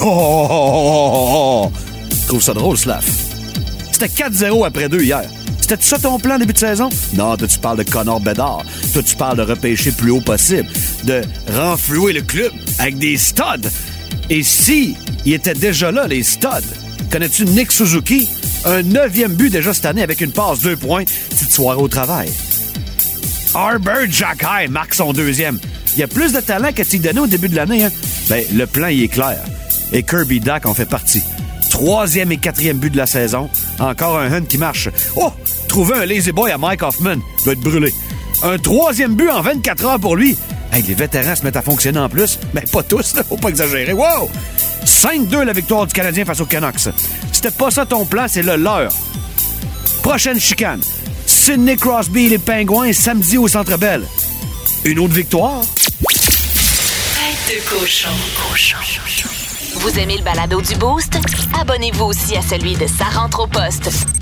[0.00, 1.70] Oh!
[2.10, 3.04] Je trouve ça drôle, Slav.
[3.90, 5.24] C'était 4-0 après deux hier.
[5.60, 6.88] C'était ça ton plan début de saison?
[7.14, 8.64] Non, toi, tu parles de Connor Bedard.
[8.92, 10.68] Toi, tu parles de repêcher plus haut possible.
[11.04, 11.22] De
[11.54, 13.68] renflouer le club avec des studs.
[14.30, 16.48] Et si il était déjà là, les studs,
[17.10, 18.28] connais-tu Nick Suzuki?
[18.64, 21.04] Un neuvième but déjà cette année avec une passe deux points.
[21.04, 22.30] Petite soirée au travail.
[23.54, 25.58] Arbor Jack High marque son deuxième.
[25.94, 27.84] Il y a plus de talent que tu donné au début de l'année.
[27.84, 27.90] Hein?
[28.28, 29.42] Ben, le plan, il est clair.
[29.92, 31.22] Et Kirby Duck en fait partie.
[31.70, 33.48] Troisième et quatrième but de la saison.
[33.78, 34.88] Encore un hunt qui marche.
[35.16, 35.32] Oh!
[35.68, 37.16] Trouver un lazy boy à Mike Hoffman.
[37.44, 37.92] Va être brûlé.
[38.42, 40.36] Un troisième but en 24 heures pour lui.
[40.72, 42.38] Hey, les vétérans se mettent à fonctionner en plus.
[42.54, 43.24] Mais pas tous, là.
[43.24, 43.92] Faut pas exagérer.
[43.92, 44.30] Wow!
[44.84, 46.88] 5-2 la victoire du Canadien face aux Canucks.
[47.32, 48.92] C'était pas ça ton plan, c'est le leur.
[50.02, 50.80] Prochaine chicane.
[51.26, 54.02] Sidney Crosby et les Pingouins samedi au Centre Bell.
[54.84, 55.60] Une autre victoire?
[56.08, 58.08] Tête de cochon.
[59.80, 61.18] Vous aimez le balado du Boost?
[61.60, 63.90] Abonnez-vous aussi à celui de Sa rentre au poste.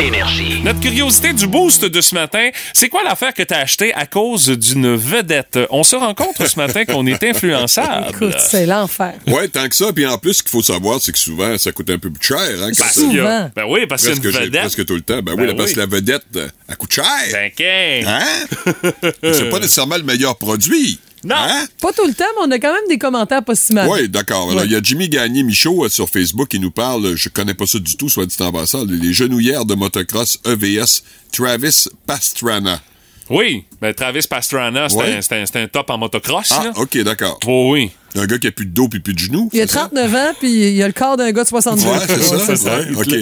[0.00, 0.60] Énergie.
[0.62, 4.48] Notre curiosité du boost de ce matin, c'est quoi l'affaire que t'as acheté à cause
[4.48, 5.58] d'une vedette?
[5.70, 8.06] On se rend compte ce matin qu'on est influençable.
[8.10, 9.14] Écoute, c'est l'enfer.
[9.26, 9.92] Ouais, tant que ça.
[9.94, 12.26] Puis en plus, ce qu'il faut savoir, c'est que souvent, ça coûte un peu plus
[12.26, 12.38] cher.
[12.38, 13.50] Hein, quand Souvent.
[13.56, 14.60] Ben oui, parce que une vedette.
[14.60, 15.22] presque tout le temps.
[15.22, 15.74] Ben, Ben oui, là, parce oui.
[15.74, 17.04] que la vedette, euh, elle coûte cher.
[17.32, 18.02] Ben, qu'un.
[18.06, 19.02] Hein?
[19.32, 20.98] c'est pas nécessairement le meilleur produit.
[21.26, 21.34] Non.
[21.36, 21.66] Hein?
[21.80, 23.88] Pas tout le temps, mais on a quand même des commentaires pas si mal.
[23.90, 24.50] Oui, d'accord.
[24.50, 27.54] Alors, Il y a Jimmy Gagné Michaud euh, sur Facebook qui nous parle, je connais
[27.54, 32.80] pas ça du tout, soit dit en passant, les genouillères de motocross EVS Travis Pastrana.
[33.28, 35.16] Oui, ben Travis Pastrana, c'est Ouais.
[35.16, 36.52] un, c'est un- top en motocross.
[36.52, 36.72] Ah, là.
[36.76, 37.38] ok, d'accord.
[37.46, 37.90] Oh oui.
[38.16, 39.50] Un gars qui a plus de dos puis plus de genoux.
[39.52, 39.88] Il a c'est ça?
[39.92, 41.82] 39 ans, puis il a le corps d'un gars de 62.
[41.86, 42.36] Ouais, c'est ça.
[42.46, 43.12] Ouais, c'est Ouais, OK.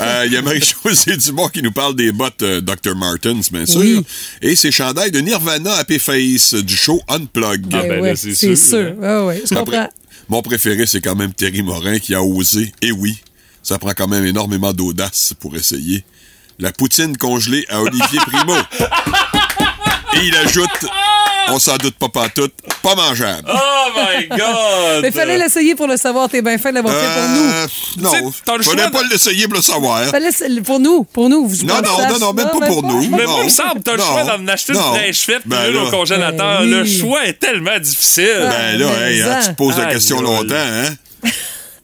[0.00, 2.94] Euh, Il y a Marie-Josée Dumont qui nous parle des bottes euh, Dr.
[2.96, 3.80] Martens, bien sûr.
[3.80, 4.04] Oui.
[4.42, 7.62] Et ses chandails de Nirvana Happy Face euh, du show Unplug.
[7.66, 8.98] Ben ben là, ouais, c'est c'est sûr, sûr.
[8.98, 9.88] Ouais, ouais, je Après, comprends.
[10.28, 12.72] mon préféré, c'est quand même Terry Morin qui a osé.
[12.82, 13.18] Et oui,
[13.62, 16.04] ça prend quand même énormément d'audace pour essayer.
[16.60, 18.54] La poutine congelée à Olivier Primo.
[20.16, 20.86] Et il ajoute,
[21.52, 23.48] on s'en doute pas pantoute, pas mangeable.
[23.52, 25.02] Oh my God!
[25.02, 26.28] Mais fallait l'essayer pour le savoir.
[26.28, 27.50] T'es bien fin de l'avoir fait pour nous.
[27.50, 27.66] Euh,
[28.24, 30.04] non, t'as le fallait choix pas l'essayer pour le savoir.
[30.04, 30.30] Fallait
[30.64, 31.48] pour nous, pour nous.
[31.64, 33.08] Non, non, non, non, même pas pour nous.
[33.10, 33.30] Mais Non.
[33.32, 34.04] moi, il me semble, t'as le Non.
[34.04, 34.94] choix d'en acheter une Non.
[34.94, 36.60] fraîche faite puis Ben une au congélateur.
[36.60, 38.48] Ben Le choix est tellement difficile.
[38.48, 40.94] Ben là, hey, hein, tu te poses la question longtemps, hein?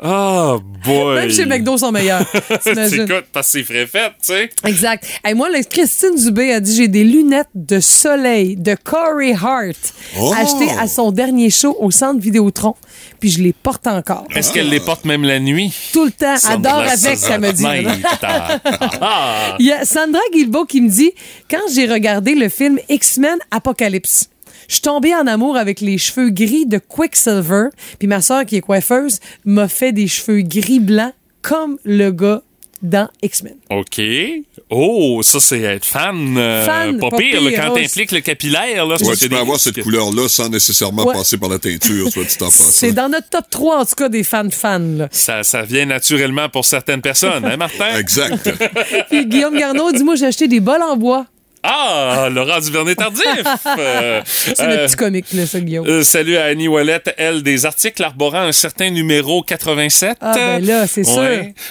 [0.03, 1.15] Oh boy!
[1.15, 2.25] Même chez McDo sont meilleurs.
[2.63, 3.03] T'imagines?
[3.03, 4.51] Écoute, parce que c'est frais fait, tu sais.
[4.65, 5.05] Exact.
[5.27, 9.77] Et moi, là, Christine Dubé a dit j'ai des lunettes de soleil de Corey Hart
[10.19, 10.33] Oh!
[10.37, 12.75] achetées à son dernier show au centre Vidéotron.
[13.21, 14.27] Puis je les porte encore.
[14.35, 15.73] Est-ce qu'elle les porte même la nuit?
[15.93, 16.35] Tout le temps.
[16.49, 17.65] Adore avec, ça me dit.
[19.61, 21.13] Il y a Sandra Guilbeault qui me dit
[21.51, 24.29] quand j'ai regardé le film X-Men Apocalypse.
[24.69, 27.67] Je suis tombée en amour avec les cheveux gris de Quicksilver.
[27.99, 32.43] Puis ma soeur, qui est coiffeuse, m'a fait des cheveux gris blancs comme le gars
[32.83, 33.55] dans X-Men.
[33.71, 34.01] OK.
[34.69, 36.37] Oh, ça, c'est être fan.
[36.37, 38.85] euh, Fan, pas, pas pire, quand oh, t'impliques le capillaire.
[38.85, 41.15] Là, Ouais, tu peux des- avoir cette couleur-là sans nécessairement Ouais.
[41.15, 44.23] passer par la teinture, soit en C'est dans notre top 3, en tout cas, des
[44.23, 45.09] fans-fans.
[45.13, 47.97] Ça, ça vient naturellement pour certaines personnes, hein, Martin?
[47.99, 48.51] Exact.
[49.11, 51.25] Puis Guillaume Garneau dit Moi, j'ai acheté des bols en bois.
[51.67, 53.25] Ah, Laurent Duvernay tardif!
[53.79, 55.87] Euh, C'est euh, le petit comique, là, ça, Guillaume.
[55.89, 60.19] euh, salut à Annie Ouellette, elle, des articles arborant un certain numéro 87.
[60.21, 61.23] Ah, ben là, c'est sûr.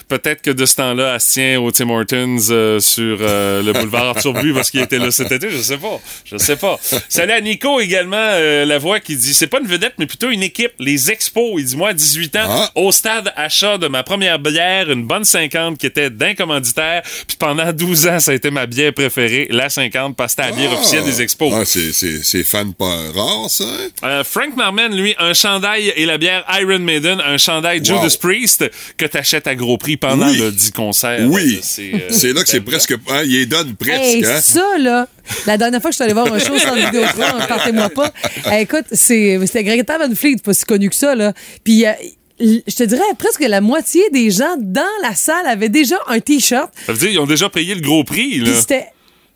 [0.08, 3.72] Peut-être que de ce temps-là, elle se tient au Tim Hortons euh, sur euh, le
[3.72, 5.52] boulevard Arthur Buis parce qu'il était là cet été.
[5.52, 6.00] Je sais pas.
[6.26, 6.80] Je sais pas.
[7.08, 10.32] Salut à Nico également, euh, la voix qui dit c'est pas une vedette, mais plutôt
[10.32, 10.72] une équipe.
[10.80, 12.72] Les Expos, il dit moi, à 18 ans, Ah.
[12.74, 17.04] au stade achat de ma première bière, une bonne 50 qui était d'un commanditaire.
[17.28, 20.50] Puis pendant 12 ans, ça a été ma bière préférée, la 50, parce que c'était
[20.52, 21.52] la bière officielle des Expos.
[21.56, 23.64] Ah, c'est- c'est c'est fan pas rare, ça.
[23.64, 23.88] hein?
[24.04, 28.66] Euh, Frank Marman, lui, un chandail et la bière Iron Maiden, un chandail Judas Priest
[28.98, 30.38] que t'achètes à gros prix pendant Oui.
[30.38, 31.28] le 10 concerts.
[31.30, 31.60] Oui.
[31.64, 32.94] C'est euh, C'est là que c'est presque.
[33.10, 34.02] Hein, il les donne presque.
[34.04, 34.40] Hey, hein?
[34.42, 35.08] ça, là,
[35.46, 37.02] la dernière fois que je suis allée voir un show sans vidéo,
[37.48, 38.12] partez-moi pas.
[38.52, 41.34] Eh, écoute, c'est- c'était Greta Van Fleet, pas si connu que ça, là.
[41.64, 41.92] Puis, euh,
[42.40, 46.70] je te dirais presque la moitié des gens dans la salle avaient déjà un T-shirt.
[46.86, 48.46] Ça veut dire qu'ils ont déjà payé le gros prix, là.
[48.52, 48.86] Puis c'était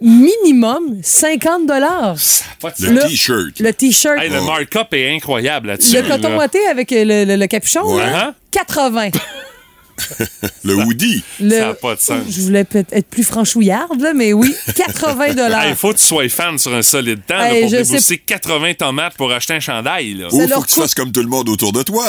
[0.01, 2.17] minimum 50 dollars.
[2.19, 3.59] Ça a pas de Le t-shirt.
[3.59, 4.17] Le T-shirt.
[4.21, 5.95] Hey, le markup est incroyable là-dessus.
[5.95, 6.37] le coton là.
[6.37, 8.05] ouaté avec le, le- le capuchon, Ouais.
[8.05, 9.09] là, 80.
[10.63, 11.23] Le hoodie.
[11.39, 12.23] Le- Ça a pas de sens.
[12.29, 15.67] Je voulais peut-être être plus franchouillarde, là, mais oui, 80 dollars.
[15.69, 18.17] Il faut que tu sois fan sur un solide temps là, Hey, pour je débourser
[18.17, 20.13] 80 tomates pour acheter un chandail.
[20.15, 20.27] Là.
[20.27, 22.05] Ou Ça faut leur que tu fasses comme tout le monde autour de toi.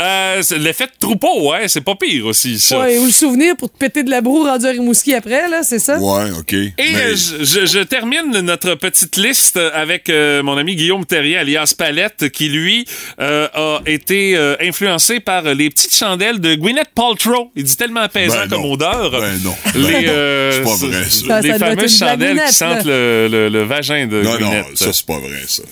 [0.00, 2.80] Euh, c'est L'effet de troupeau, ouais, c'est pas pire aussi, ça.
[2.80, 5.62] Ouais, ou le souvenir pour te péter de la broue rendu à Rimouski après, là,
[5.62, 5.98] c'est ça?
[5.98, 6.52] Ouais, OK.
[6.52, 11.04] Et Mais- euh, je, je- je termine notre petite liste avec euh, mon ami Guillaume
[11.04, 12.86] Terrier, alias Palette, qui, lui,
[13.20, 17.27] euh, a été euh, influencé par les petites chandelles de Gwyneth Paltrow.
[17.56, 18.72] Il dit tellement apaisant Ben comme non.
[18.72, 19.10] odeur.
[19.10, 19.54] Ben non.
[19.74, 21.26] Les, euh, C'est pas vrai, ça.
[21.26, 25.06] Ça, les fameuses chandelles qui sentent le, le- le vagin de Non, non, ça, c'est
[25.06, 25.62] pas vrai, ça.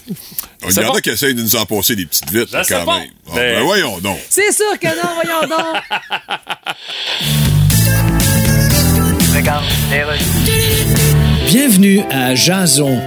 [0.68, 2.98] Il y en a qui essayent de nous en passer des petites vites, quand pas.
[3.00, 3.08] même.
[3.28, 4.18] Ah, Ben- ben voyons donc.
[4.28, 6.86] C'est sûr que non, voyons donc.
[11.46, 12.98] Bienvenue à Jason.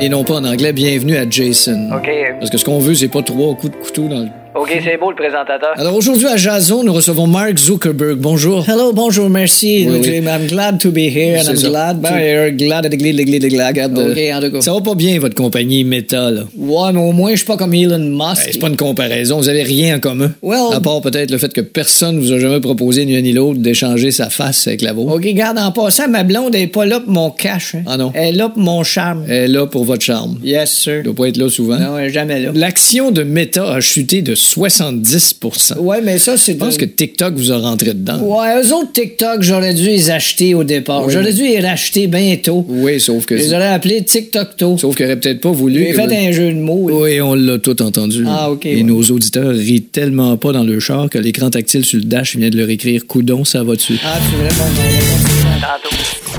[0.00, 1.90] Et non pas en anglais, bienvenue à Jason.
[1.94, 2.08] OK.
[2.38, 4.28] Parce que ce qu'on veut, c'est pas trois coups de couteau dans le.
[4.58, 5.68] OK, c'est beau le présentateur.
[5.76, 8.16] Alors aujourd'hui à Jason, nous recevons Mark Zuckerberg.
[8.18, 8.64] Bonjour.
[8.66, 9.86] Hello, bonjour, merci.
[9.86, 10.16] Oui, oui.
[10.26, 12.08] I'm glad to be here and I'm glad to...
[12.16, 13.98] Here, glad, glad, glad, glad, glad.
[13.98, 14.60] OK, en tout cas.
[14.62, 16.44] Ça va pas bien, votre compagnie Meta, là.
[16.56, 18.46] Ouais, mais au moins, je suis pas comme Elon Musk.
[18.46, 20.32] Hey, c'est pas une comparaison, vous avez rien en commun.
[20.42, 23.32] Well- À part peut-être le fait que personne vous a jamais proposé, ni un ni
[23.34, 25.16] l'autre, d'échanger sa face avec la vôtre.
[25.16, 27.74] OK, garde, en passant, ma blonde, est pas là pour mon cash.
[27.74, 27.82] hein.
[27.86, 28.10] Ah non.
[28.14, 29.24] Elle est là pour mon charme.
[29.28, 30.38] Elle est là pour votre charme.
[30.42, 30.92] Yes, sir.
[30.94, 31.76] Elle doit pas être là souvent.
[31.78, 32.52] Non, elle est jamais là.
[32.54, 35.40] L'action de Meta a chuté de 70
[35.78, 36.52] Ouais, mais ça, c'est...
[36.52, 38.18] Je pense que TikTok vous a rentré dedans.
[38.20, 41.04] Ouais, eux autres TikTok, j'aurais dû les acheter au départ.
[41.04, 41.12] Oui.
[41.12, 42.64] J'aurais dû les racheter bientôt.
[42.68, 43.36] Oui, sauf que.
[43.36, 44.78] Je les aurais appelés TikTok-to.
[44.78, 45.84] Sauf qu'il aurait peut-être pas voulu.
[45.84, 46.88] J'ai fait un jeu de mots.
[46.90, 48.24] Oui, on l'a tout entendu.
[48.26, 48.82] Ah, ok, Et ouais.
[48.82, 52.50] nos auditeurs rient tellement pas dans le char que l'écran tactile sur le dash vient
[52.50, 53.98] de leur écrire Coudon, ça va dessus.
[54.04, 56.25] Ah, c'est vraiment.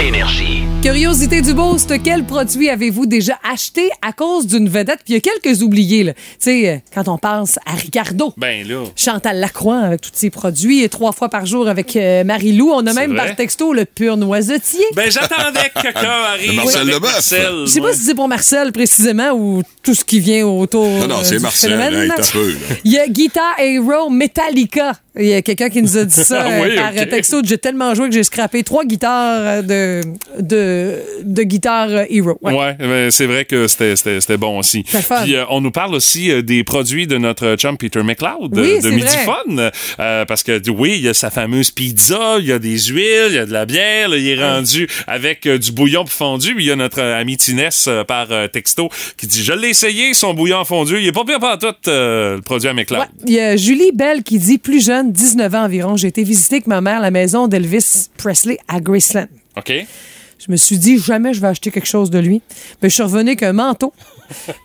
[0.00, 0.62] Énergie.
[0.82, 5.00] Curiosité du Boost, quel produit avez-vous déjà acheté à cause d'une vedette?
[5.04, 6.12] Puis il y a quelques oubliés, là.
[6.12, 8.34] Tu sais, euh, quand on pense à Ricardo.
[8.36, 8.84] Ben là.
[8.94, 12.70] Chantal Lacroix avec tous ses produits et trois fois par jour avec euh, Marie-Lou.
[12.70, 13.26] On a même vrai.
[13.26, 14.84] par texto le pur noisetier.
[14.94, 16.52] Ben j'attendais que quelqu'un arrive.
[16.54, 17.12] Marcel avec Leboeuf.
[17.12, 20.86] Marcel, Je sais pas si c'est pour Marcel précisément ou tout ce qui vient autour.
[20.88, 21.80] Non, non, euh, c'est Marcel.
[21.80, 22.54] Hey, peu.
[22.84, 24.92] Il y a Guitar Hero Metallica.
[25.18, 27.40] Il y a quelqu'un qui nous a dit ça Ah oui, euh, par texto.
[27.42, 30.02] J'ai tellement joué que j'ai scrappé trois guitares euh, de,
[30.40, 32.38] de, de Guitar Hero.
[32.42, 32.76] Ouais.
[33.10, 34.82] C'est vrai que c'était- bon aussi.
[34.82, 38.62] Puis euh, on nous parle aussi euh, des produits de notre chum Peter McLeod euh,
[38.62, 39.24] Oui, de c'est Midi vrai.
[39.24, 39.70] Fun.
[40.00, 43.28] Euh, parce que oui, il y a sa fameuse pizza, il y a des huiles,
[43.30, 46.54] il y a de la bière, là, il est rendu avec euh, du bouillon fondu.
[46.58, 50.64] Il y a notre ami Tinès par texto qui dit Je l'ai essayé, son bouillon
[50.64, 50.98] fondu.
[51.00, 53.00] Il est pas pire par tout le produit à McLeod.
[53.00, 53.06] Ouais.
[53.26, 56.56] Il y a Julie Bell qui dit plus jeune, 19 ans environ, j'ai été visiter
[56.56, 59.26] avec ma mère la maison d'Elvis Presley à Graceland.
[59.56, 59.72] OK?
[60.38, 62.42] Je me suis dit, jamais je vais acheter quelque chose de lui.
[62.82, 63.92] Mais je suis revenu avec un manteau,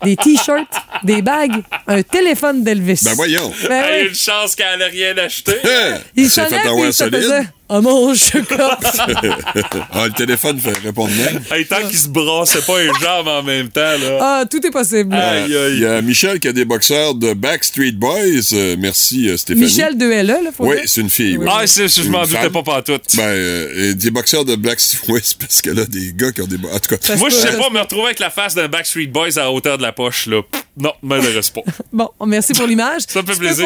[0.04, 0.74] des t-shirts,
[1.04, 3.02] des bagues, un téléphone d'Elvis.
[3.06, 3.52] Ben voyons.
[3.70, 4.08] Ben oui.
[4.10, 5.54] une chance qu'elle n'a rien acheté.
[5.64, 6.00] Hein?
[6.16, 6.48] Il ça
[6.92, 7.48] solide?
[7.74, 8.78] Oh mon chocolat.
[9.94, 11.42] ah, le téléphone fait répondre même.
[11.52, 14.18] Hey, tant qu'il se brassait pas les jambes en même temps, là.
[14.20, 15.14] Ah, tout est possible.
[15.16, 15.74] Aïe, aïe.
[15.76, 18.52] Il y a Michel qui a des boxeurs de Backstreet Boys.
[18.54, 19.66] Euh, merci, euh, Stéphanie.
[19.68, 21.38] Michel de LE, là, faut Oui, c'est une fille.
[21.38, 21.48] oui.
[21.50, 23.16] Ah, c'est- je m'en doutais pas pantoute.
[23.16, 26.48] Ben, euh, et des boxeurs de Backstreet Boys, parce que là, des gars qui ont
[26.48, 26.58] des...
[26.58, 29.38] En tout cas, Moi, je sais pas me retrouver avec la face d'un Backstreet Boys
[29.38, 30.42] à la hauteur de la poche, là.
[30.78, 31.62] Non, m'intéresse pas.
[31.94, 33.02] Bon, merci pour l'image.
[33.08, 33.66] Ça me fait Tu plaisir.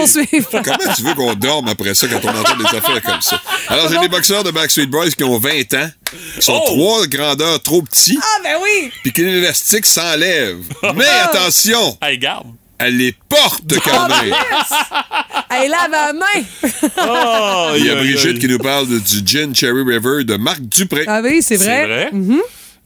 [0.52, 3.40] comment tu veux qu'on dorme après ça quand on entend des affaires comme ça?
[3.68, 5.90] Alors, j'ai des boxeurs de Backstreet Boys qui ont 20 ans,
[6.36, 6.66] qui sont Oh!
[6.68, 8.92] trois grandeurs trop petits, Ah, ben oui!
[9.04, 10.58] puis que l'élastique s'enlève.
[10.96, 12.48] Mais attention, Hey, garde.
[12.78, 14.34] elle les porte quand même.
[15.58, 16.44] Elle lave à la main.
[16.98, 20.60] Oh, Il y a Brigitte qui nous parle de- du gin Cherry River de Marc
[20.62, 21.06] Dupré.
[21.08, 21.86] Ah oui, c'est C'est vrai.
[21.86, 22.10] vrai.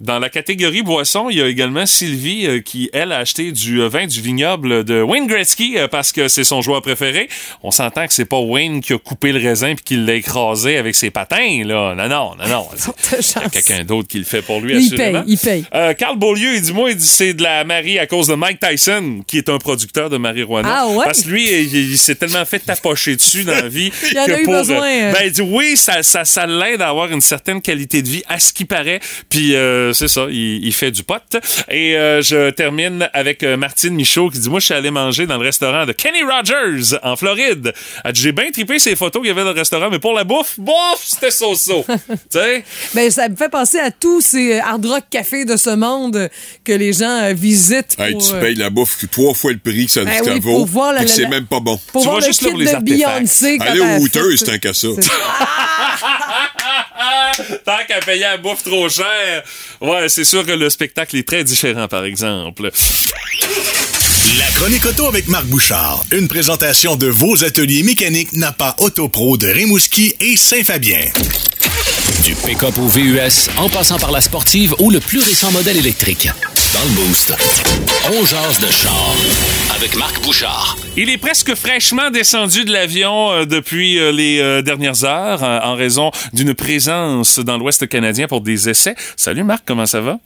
[0.02, 3.82] Dans la catégorie boisson, il y a également Sylvie euh, qui, elle, a acheté du
[3.82, 7.28] euh, vin du vignoble de Wayne Gretzky euh, parce que c'est son joueur préféré.
[7.64, 10.78] On s'entend que c'est pas Wayne qui a coupé le raisin puis qui l'a écrasé
[10.78, 11.96] avec ses patins, là.
[11.96, 12.68] Non, non, non, non.
[13.12, 15.24] Il y a quelqu'un d'autre qui le fait pour lui, Il assurément.
[15.24, 15.66] paye, il paye.
[15.74, 18.36] Euh, Carl Beaulieu, il dit moi, il dit c'est de la Marie à cause de
[18.36, 20.70] Mike Tyson, qui est un producteur de marijuana.
[20.82, 21.04] Ah ouais?
[21.04, 24.26] Parce que lui, il, il s'est tellement fait tapocher dessus dans la vie Il en
[24.26, 27.12] que a eu pour, besoin, ben, il dit oui, ça, ça, ça l'aide à avoir
[27.12, 29.02] une certaine qualité de vie, à ce qui paraît.
[29.30, 29.54] Puis
[29.89, 31.21] euh, c'est ça, il, il fait du pot.
[31.69, 35.25] Et euh, je termine avec euh, Martine Michaud qui dit moi, je suis allé manger
[35.28, 37.73] dans le restaurant de Kenny Rogers en Floride.
[38.13, 40.60] J'ai bien trippé ces photos qu'il y avait dans le restaurant, mais pour la bouffe,
[40.60, 41.86] bof, c'était so-so.
[42.10, 42.63] tu sais?
[42.93, 46.30] Ben, ça me fait penser à tous ces hard rock cafés de ce monde
[46.63, 49.58] que les gens euh, visitent pour, Hey, tu euh, payes la bouffe trois fois le
[49.60, 50.67] prix que ça, Ben oui, vaut.
[51.08, 51.80] c'est la- même pas bon.
[51.91, 52.97] pour Tu voir vas le juste là kit pour les de artefacts.
[53.19, 53.58] Beyoncé.
[53.58, 54.88] quand Allez elle a au Hooters, c'est un qu'à ça.
[57.65, 59.43] Tant qu'à payer la bouffe trop cher,
[59.82, 62.71] ouais, c'est sûr que le spectacle est très différent, par exemple.
[64.38, 66.04] La chronique auto avec Marc Bouchard.
[66.12, 71.02] Une présentation de vos ateliers mécaniques Napa Autopro de Rimouski et Saint-Fabien.
[72.23, 76.30] Du pick-up au VUS, en passant par la sportive ou le plus récent modèle électrique.
[76.74, 77.34] Dans le Boost,
[78.10, 79.16] on jase de char
[79.76, 80.76] avec Marc Bouchard.
[80.96, 85.74] Il est presque fraîchement descendu de l'avion euh, depuis euh, les euh, dernières heures en
[85.76, 88.94] raison d'une présence dans l'Ouest canadien pour des essais.
[89.18, 90.18] Salut Marc, comment ça va?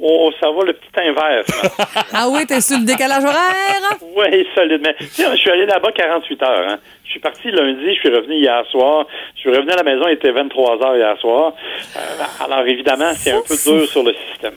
[0.00, 1.46] Oh, ça va le petit inverse.
[2.12, 3.98] Ah oui, t'es sur le décalage horaire?
[4.16, 4.90] oui, solidement.
[4.98, 6.68] Tu sais, je suis allé là-bas 48 heures.
[6.68, 6.78] Hein.
[7.04, 9.06] Je suis parti lundi, je suis revenu hier soir.
[9.36, 11.52] Je suis revenu à la maison, il était 23 heures hier soir.
[11.96, 14.54] Euh, alors, évidemment, c'est un peu dur sur le système.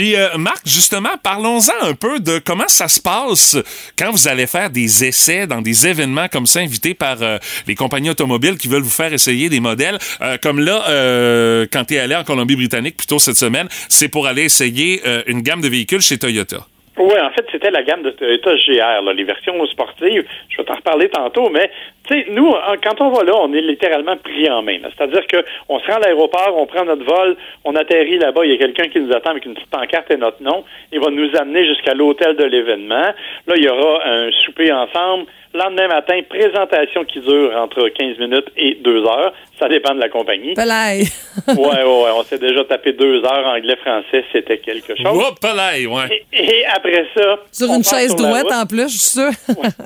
[0.00, 3.58] Puis euh, Marc, justement, parlons-en un peu de comment ça se passe
[3.98, 7.36] quand vous allez faire des essais dans des événements comme ça, invités par euh,
[7.66, 9.98] les compagnies automobiles qui veulent vous faire essayer des modèles.
[10.22, 14.26] Euh, comme là, quand tu es allé en Colombie-Britannique plus tôt cette semaine, c'est pour
[14.26, 16.66] aller essayer une gamme de véhicules chez Toyota.
[17.02, 20.22] Oui, en fait, c'était la gamme de Toyota GR, là, les versions sportives.
[20.50, 21.70] Je vais t'en reparler tantôt, mais
[22.06, 24.76] tu sais, nous, quand on va là, on est littéralement pris en main.
[24.82, 25.38] C'est-à-dire que
[25.70, 28.58] on se rend à l'aéroport, on prend notre vol, on atterrit là-bas, il y a
[28.58, 30.62] quelqu'un qui nous attend avec une petite pancarte et notre nom.
[30.92, 33.14] Il va nous amener jusqu'à l'hôtel de l'événement.
[33.46, 35.24] Là, il y aura un souper ensemble.
[35.54, 39.32] Lendemain matin, présentation qui dure entre 15 minutes et 2 heures.
[39.60, 40.54] Ça dépend de la compagnie.
[40.54, 41.02] Pelaye.
[41.48, 42.10] ouais, ouais, ouais.
[42.16, 44.24] On s'est déjà tapé deux heures anglais-français.
[44.32, 45.06] C'était quelque chose.
[45.06, 46.22] Hop là, ouais.
[46.32, 47.38] Et après ça.
[47.52, 48.52] Sur une chaise sur droite route.
[48.54, 49.30] en plus, je suis sûr.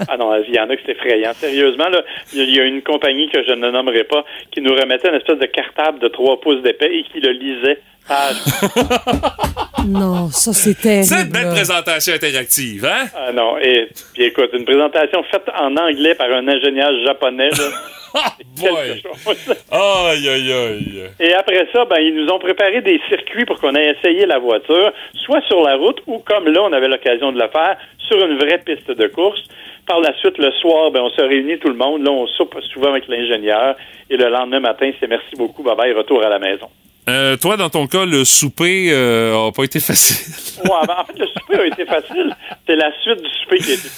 [0.09, 1.33] Ah non, il y en a que c'est effrayant.
[1.35, 5.09] Sérieusement, là, il y a- une compagnie que je ne nommerai pas qui nous remettait
[5.09, 8.37] une espèce de cartable de 3 pouces d'épais et qui le lisait page.
[9.87, 11.05] non, ça c'est terrible.
[11.05, 13.07] C'est une belle présentation interactive, hein?
[13.17, 17.51] Ah non, et puis écoute, une présentation faite en anglais par un ingénieur japonais.
[17.51, 17.65] Là,
[18.57, 19.55] Chose.
[19.71, 21.03] Aïe, aïe, aïe.
[21.19, 24.39] Et après ça, ben, ils nous ont préparé des circuits pour qu'on ait essayé la
[24.39, 28.25] voiture, soit sur la route ou comme là, on avait l'occasion de le faire, sur
[28.25, 29.43] une vraie piste de course.
[29.87, 32.05] Par la suite, le soir, ben, on se réunit tout le monde.
[32.05, 33.75] Là, on soupe souvent avec l'ingénieur.
[34.09, 36.69] Et le lendemain matin, c'est merci beaucoup, bye bye, retour à la maison.
[37.09, 40.63] Euh, toi, dans ton cas, le souper euh, a pas été facile.
[40.65, 42.35] Ouais, ben, en fait, le souper a été facile.
[42.67, 43.89] C'est la suite du souper qui a été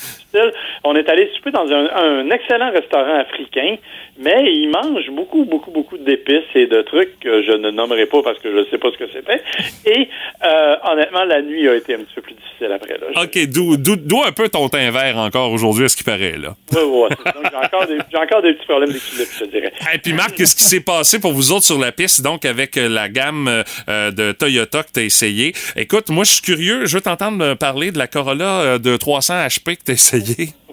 [0.85, 3.77] On est allé souper dans un, un excellent restaurant africain,
[4.19, 8.23] mais ils mangent beaucoup, beaucoup, beaucoup d'épices et de trucs que je ne nommerai pas
[8.23, 9.43] parce que je ne sais pas ce que c'était.
[9.85, 10.09] Et
[10.45, 12.99] euh, honnêtement, la nuit a été un petit peu plus difficile après.
[12.99, 13.23] Là.
[13.23, 16.55] OK, d'où un peu ton teint vert encore aujourd'hui, à ce qui paraît, là?
[16.73, 19.73] J'ai encore, des- j'ai encore des petits problèmes d'équilibre, je te dirais.
[19.95, 22.77] Et puis Marc, qu'est-ce qui s'est passé pour vous autres sur la piste, donc avec
[22.77, 25.53] euh, la gamme euh, de Toyota que tu as essayé?
[25.77, 29.77] Écoute, moi je suis curieux, je veux t'entendre parler de la Corolla de 300 HP
[29.77, 30.26] que tu as essayé.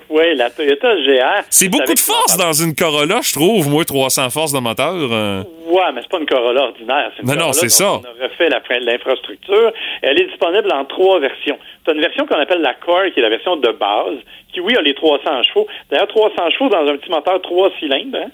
[0.10, 1.44] Oui, la Toyota GR.
[1.50, 4.94] C'est beaucoup de force dans une Corolla, je trouve, moi 300 forces de moteur.
[4.94, 5.44] euh.
[5.66, 7.12] Ouais, mais c'est pas une Corolla ordinaire.
[7.20, 7.94] Une Non, non, c'est ça.
[7.94, 9.72] On a refait l'infrastructure.
[10.04, 11.58] Elle est disponible en trois versions.
[11.84, 14.18] Tu as une version qu'on appelle la Core, qui est la version de base,
[14.54, 15.68] qui, oui, a les 300 chevaux.
[15.90, 18.18] D'ailleurs, 300 chevaux dans un petit moteur 3 cylindres.
[18.18, 18.32] hein.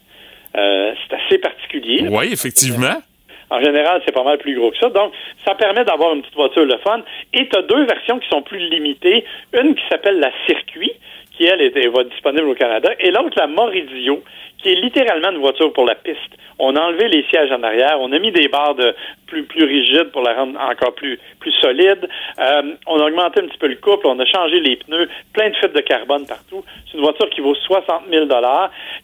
[0.57, 2.07] Euh, c'est assez particulier.
[2.09, 2.95] Oui, effectivement.
[3.49, 4.89] En général, c'est pas mal plus gros que ça.
[4.89, 5.11] Donc,
[5.43, 7.01] ça permet d'avoir une petite voiture le fun.
[7.33, 9.25] Et tu as deux versions qui sont plus limitées.
[9.53, 10.91] Une qui s'appelle la Circuit,
[11.35, 11.73] qui, elle, est,
[12.09, 12.91] disponible au Canada.
[12.99, 14.23] Et l'autre, la Moridio,
[14.61, 16.17] qui est littéralement une voiture pour la piste.
[16.61, 18.93] On a enlevé les sièges en arrière, on a mis des barres de
[19.27, 22.09] plus, plus rigides pour la rendre encore plus, plus solide.
[22.39, 25.49] Euh, on a augmenté un petit peu le couple, on a changé les pneus, plein
[25.49, 26.65] de fibres de carbone partout.
[26.85, 28.25] C'est une voiture qui vaut 60 000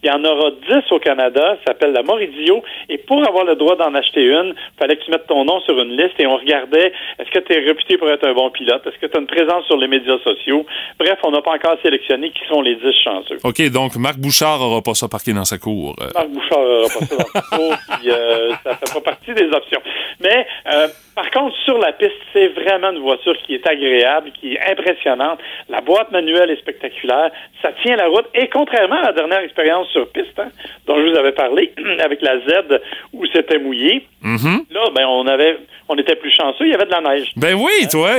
[0.04, 2.62] Il y en aura 10 au Canada, ça s'appelle la Moridio.
[2.90, 5.80] Et pour avoir le droit d'en acheter une, fallait que tu mettes ton nom sur
[5.80, 8.86] une liste et on regardait est-ce que tu es réputé pour être un bon pilote,
[8.86, 10.66] est-ce que tu as une présence sur les médias sociaux?
[11.00, 13.38] Bref, on n'a pas encore sélectionné qui sont les 10 chanceux.
[13.44, 15.96] OK, donc Marc Bouchard n'aura pas ça parqué dans sa cour.
[16.02, 16.08] euh.
[16.14, 19.48] Marc Bouchard n'aura pas ça dans sa cour, puis euh, ça fait pas partie des
[19.52, 19.82] options.
[20.20, 24.56] Mais euh, par contre, sur la piste, c'est vraiment une voiture qui est agréable, qui
[24.56, 25.40] est impressionnante.
[25.70, 27.32] La boîte manuelle est spectaculaire.
[27.62, 28.26] Ça tient la route.
[28.34, 30.50] Et contrairement à la dernière expérience sur piste, hein,
[30.88, 31.74] dont je vous avais parlé,
[32.04, 32.80] avec la Z
[33.14, 34.66] où c'était mouillé, Mhm.
[34.72, 36.66] là, ben, on avait, on était plus chanceux.
[36.66, 37.32] Il y avait de la neige.
[37.36, 38.10] Ben oui, toi.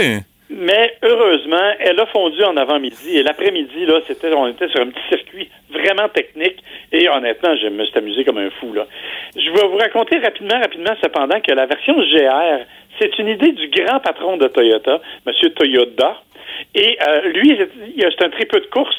[0.49, 4.87] Mais heureusement, elle a fondu en avant-midi et l'après-midi, là, c'était, on était sur un
[4.91, 8.87] petit circuit vraiment technique et honnêtement, je me suis amusé comme un fou, là.
[9.35, 12.65] Je vais vous raconter rapidement, rapidement, cependant, que la version GR,
[13.01, 15.33] c'est une idée du grand patron de Toyota, M.
[15.51, 16.23] Toyota.
[16.75, 17.59] Et euh, lui,
[17.97, 18.97] il a- c'est un très peu de course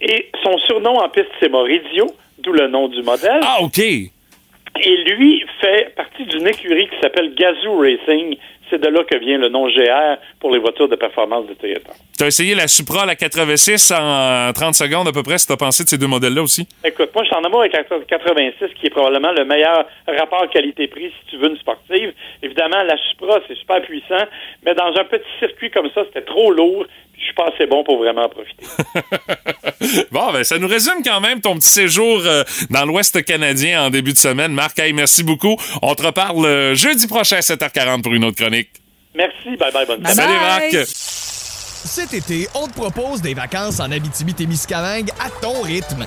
[0.00, 2.06] et son surnom en piste, c'est Maurizio,
[2.38, 3.40] d'où le nom du modèle.
[3.42, 3.78] Ah, OK.
[3.78, 8.36] Et lui fait partie d'une écurie qui s'appelle Gazoo Racing.
[8.70, 11.90] C'est de là que vient le nom GR pour les voitures de performance de Toyota.
[12.16, 15.52] Tu as essayé la Supra, la 86 en 30 secondes à peu près, si tu
[15.52, 16.68] as pensé de ces deux modèles-là aussi?
[16.84, 20.48] Écoute, moi, je suis en amour avec la 86, qui est probablement le meilleur rapport
[20.50, 22.12] qualité-prix si tu veux une sportive.
[22.42, 24.24] Évidemment, la Supra, c'est super puissant,
[24.64, 26.86] mais dans un petit circuit comme ça, c'était trop lourd.
[27.20, 28.64] Je suis pas assez bon pour vraiment en profiter.
[30.12, 33.90] Bon, ben, ça nous résume quand même ton petit séjour euh, dans l'Ouest canadien en
[33.90, 34.52] début de semaine.
[34.52, 35.56] Marc, hey, merci beaucoup.
[35.82, 38.68] On te reparle euh, jeudi prochain à 7h40 pour une autre chronique.
[39.14, 40.86] Merci, bye bye, bonne Salut, Marc.
[40.86, 46.06] Cet été, on te propose des vacances en Abitibi-Témiscamingue à ton rythme.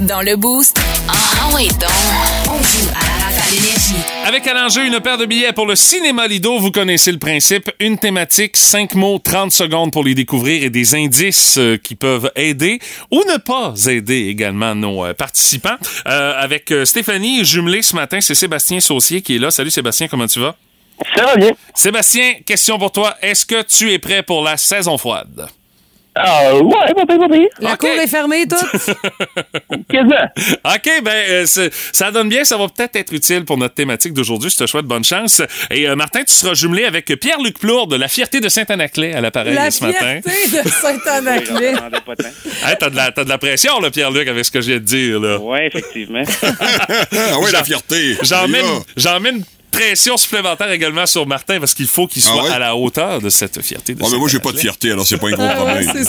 [0.00, 1.90] Dans le boost, ah oui donc,
[2.46, 4.02] on joue à la rafale énergie.
[4.24, 7.70] Avec à l'enjeu une paire de billets pour le cinéma Lido, vous connaissez le principe.
[7.80, 12.32] Une thématique, 5 mots, 30 secondes pour les découvrir et des indices euh, qui peuvent
[12.34, 12.78] aider
[13.10, 15.76] ou ne pas aider également nos euh, participants.
[16.06, 19.50] Euh, avec euh, Stéphanie jumelée ce matin, c'est Sébastien Saucier qui est là.
[19.50, 20.56] Salut Sébastien, comment tu vas?
[21.14, 21.50] Ça va bien.
[21.74, 23.16] Sébastien, question pour toi.
[23.20, 24.96] Est-ce que tu es prêt pour la saison
[26.16, 27.48] Ah, ouais, pas pire, pas pire.
[27.60, 28.58] La cour est fermée, toute.
[29.80, 31.46] OK, ben, euh,
[31.92, 32.44] ça donne bien.
[32.44, 34.50] Ça va peut-être être utile pour notre thématique d'aujourd'hui.
[34.50, 35.40] Je te souhaite bonne chance.
[35.70, 39.20] Et euh, Martin, tu seras jumelé avec Pierre-Luc Plourde de la Fierté de Saint-Anaclet à
[39.20, 40.20] l'appareil La ce matin.
[40.22, 41.74] fierté de Saint-Anaclet.
[42.66, 44.76] Hey, t'as de, la- t'as de la pression, là, Pierre-Luc, avec ce que je viens
[44.78, 45.20] de dire.
[45.20, 45.38] Là.
[45.40, 46.22] Oui, effectivement.
[46.42, 48.16] Ah ouais, la fierté.
[48.22, 48.60] J'en mets,
[48.96, 49.42] j'en une
[49.80, 52.50] pression supplémentaire également sur Martin parce qu'il faut qu'il soit Ah ouais?
[52.50, 53.94] à la hauteur de cette fierté.
[53.94, 55.90] De Ah, mais moi, j'ai pas de fierté, alors c'est pas un gros Ah problème.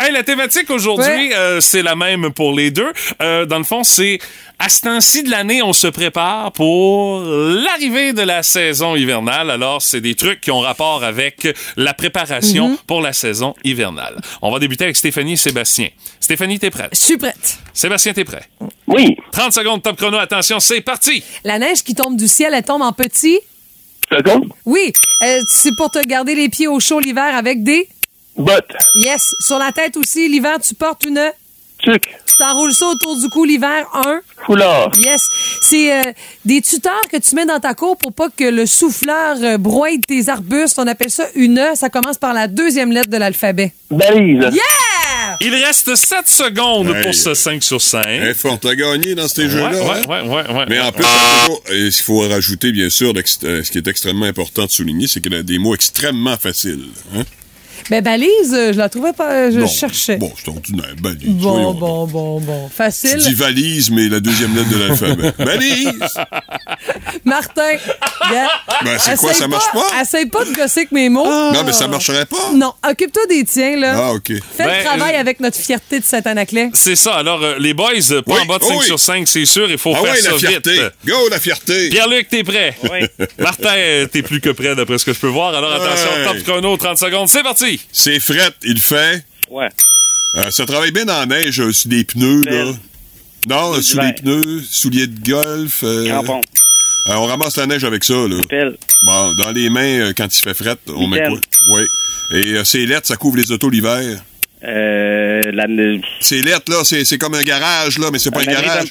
[0.00, 1.34] Hey, la thématique aujourd'hui, Ouais.
[1.36, 2.90] euh, c'est la même pour les deux.
[3.22, 4.18] Euh, dans le fond, c'est
[4.62, 9.50] à ce temps-ci de l'année, on se prépare pour l'arrivée de la saison hivernale.
[9.50, 12.76] Alors, c'est des trucs qui ont rapport avec la préparation Mhm.
[12.86, 14.20] pour la saison hivernale.
[14.42, 15.88] On va débuter avec Stéphanie et Sébastien.
[16.20, 16.90] Stéphanie, t'es prête?
[16.92, 17.58] Je suis prête.
[17.72, 18.42] Sébastien, t'es prêt?
[18.86, 19.16] Oui.
[19.32, 20.18] 30 secondes, top chrono.
[20.18, 21.24] Attention, c'est parti!
[21.42, 23.38] La neige qui tombe du ciel, elle tombe en petit?
[24.12, 24.52] Seconde.
[24.66, 24.92] Oui.
[25.22, 27.88] Euh, c'est pour te garder les pieds au chaud l'hiver avec des.
[28.36, 28.70] Botte.
[28.96, 29.34] Yes.
[29.46, 31.32] Sur la tête aussi, l'hiver, tu portes une.
[31.78, 32.02] Tuc.
[32.40, 34.20] Tu t'enroules ça autour du cou l'hiver, un.
[34.46, 34.90] Foulard.
[34.96, 35.20] Yes.
[35.60, 36.02] C'est euh,
[36.46, 39.88] des tuteurs que tu mets dans ta cour pour pas que le souffleur euh, broie
[40.08, 40.78] tes arbustes.
[40.78, 41.74] On appelle ça une E.
[41.74, 43.74] Ça commence par la deuxième lettre de l'alphabet.
[43.90, 44.40] Balise.
[44.54, 45.36] Yeah!
[45.42, 47.02] Il reste 7 secondes Hey.
[47.02, 48.06] pour ce 5 sur 5.
[48.06, 49.70] Hein, fort à gagner dans ces jeux-là.
[49.72, 50.02] ouais, hein?
[50.08, 53.12] ouais, ouais, ouais, Mais en plus, il faut- euh, il faut rajouter, bien sûr,
[53.44, 56.38] euh, ce qui est extrêmement important de souligner, c'est qu'il y a des mots extrêmement
[56.38, 56.86] faciles.
[57.14, 57.22] hein.
[57.90, 59.50] Ben, balise, euh, je la trouvais pas.
[59.50, 59.66] Je Non.
[59.66, 60.16] cherchais.
[60.16, 60.94] Bon, c'est ordinaire.
[61.02, 61.28] Balise.
[61.28, 61.74] Bon, voyons.
[61.74, 62.68] bon, bon, bon.
[62.68, 63.16] Tu Facile.
[63.18, 65.32] dis valise, mais la deuxième lettre de l'alphabet.
[65.44, 66.14] Balise!
[67.24, 67.76] Martin.
[68.30, 70.00] Ben, c'est quoi, ça marche pas?
[70.02, 71.24] Essaye pas de gosser avec mes mots.
[71.24, 72.52] Non, mais ça marcherait pas.
[72.54, 73.94] Non, occupe-toi des tiens, là.
[73.96, 74.28] Ah, OK.
[74.28, 76.70] Fais Ben, le travail euh, avec notre fierté de Saint-Anaclet.
[76.74, 77.14] C'est ça.
[77.14, 78.84] Alors, euh, les boys, euh, pas Oui, en bas de oh 5 oui.
[78.86, 79.70] sur 5, c'est sûr.
[79.70, 80.72] Il faut Ah faire ouais, ça la fierté.
[80.72, 80.92] vite.
[81.06, 81.88] Go, la fierté.
[81.88, 82.76] Pierre-Luc, t'es prêt?
[82.84, 83.06] Oui.
[83.38, 85.54] Martin, euh, t'es plus que prêt d'après ce que je peux voir.
[85.54, 86.24] Alors attention, Ouais.
[86.24, 87.79] top chrono, 30 secondes, c'est parti!
[87.92, 89.24] C'est fret, il fait.
[89.50, 89.68] Ouais.
[90.36, 92.50] Euh, ça travaille bien dans la neige, euh, sur des pneus, là.
[92.50, 92.74] Pelle.
[93.48, 95.80] Non, euh, sous les pneus, souliers de golf.
[95.82, 96.40] euh, Crampon.
[97.08, 98.36] euh, on ramasse la neige avec ça, là.
[99.04, 101.38] Bon, dans les mains, quand il fait fret, on met quoi?
[101.70, 101.82] Oui.
[102.36, 104.22] Et c'est lettres, ça couvre les autos l'hiver.
[104.62, 105.66] Euh, la,
[106.20, 108.88] C'est lettres, là, c'est c'est comme un garage, là, mais c'est pas un garage.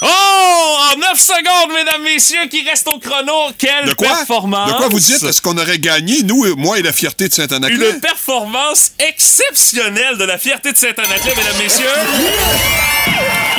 [0.00, 0.76] Oh!
[0.92, 3.50] En 9 secondes, mesdames, messieurs, qui reste au chrono.
[3.58, 4.08] Quelle De quoi?
[4.08, 4.70] performance!
[4.72, 5.22] De quoi vous dites?
[5.22, 7.90] Est-ce qu'on aurait gagné, nous, moi et la fierté de Saint-Anaclet?
[7.90, 11.86] Une performance exceptionnelle de la fierté de Saint-Anaclet, mesdames, messieurs.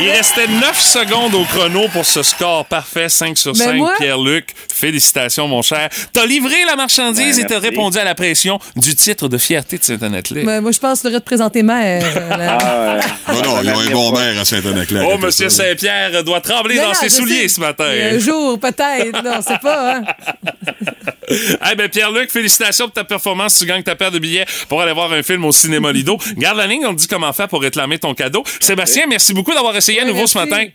[0.02, 3.74] Il restait 9 secondes au chrono pour ce score parfait, 5 sur Ben 5.
[3.76, 5.90] moi- Pierre-Luc, félicitations, mon cher.
[6.14, 9.78] T'as livré la marchandise Ben, et t'as répondu à la pression du titre de fierté
[9.78, 10.44] de Saint-Anaclet.
[10.44, 12.04] Ben, moi, je pense que tu devrais te présenter mère.
[12.16, 12.30] euh.
[12.62, 13.34] Ah, ouais.
[13.34, 15.02] Non, non, ils ont un bon maire à Saint-Anaclet.
[15.06, 15.50] Oh, Monsieur.
[15.50, 17.56] Saint-Pierre doit trembler dans non, ses souliers sais.
[17.56, 17.86] ce matin.
[18.14, 19.22] Un jour, peut-être.
[19.24, 20.04] Non, c'est pas, hein?
[21.72, 23.60] Eh ben Pierre-Luc, félicitations pour ta performance.
[23.60, 26.18] Tu gagnes ta paire de billets pour aller voir un film au cinéma Lido.
[26.38, 28.44] Garde la ligne, on te dit comment faire pour réclamer ton cadeau.
[28.60, 30.66] Sébastien, merci beaucoup d'avoir essayé à nouveau ce matin.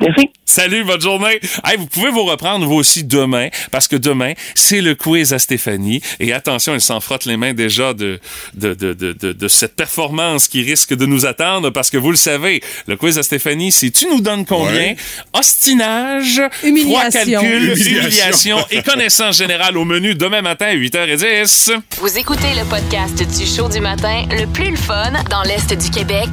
[0.00, 0.30] Merci.
[0.44, 1.40] Salut, bonne journée.
[1.64, 5.38] Hey, vous pouvez vous reprendre vous aussi demain, parce que demain, c'est le quiz à
[5.38, 6.00] Stéphanie.
[6.20, 8.20] Et attention, elle s'en frotte les mains déjà de,
[8.54, 12.10] de, de, de, de, de cette performance qui risque de nous attendre, parce que vous
[12.10, 14.72] le savez, le quiz à Stéphanie, c'est tu nous donnes combien?
[14.72, 14.96] Ouais.
[15.32, 17.00] Ostinage, Humiliation.
[17.00, 17.98] froid calcul, Humiliation.
[17.98, 21.72] humiliation et connaissance générale au menu demain matin à 8h10.
[22.00, 25.90] Vous écoutez le podcast du show du matin le plus le fun dans l'Est du
[25.90, 26.28] Québec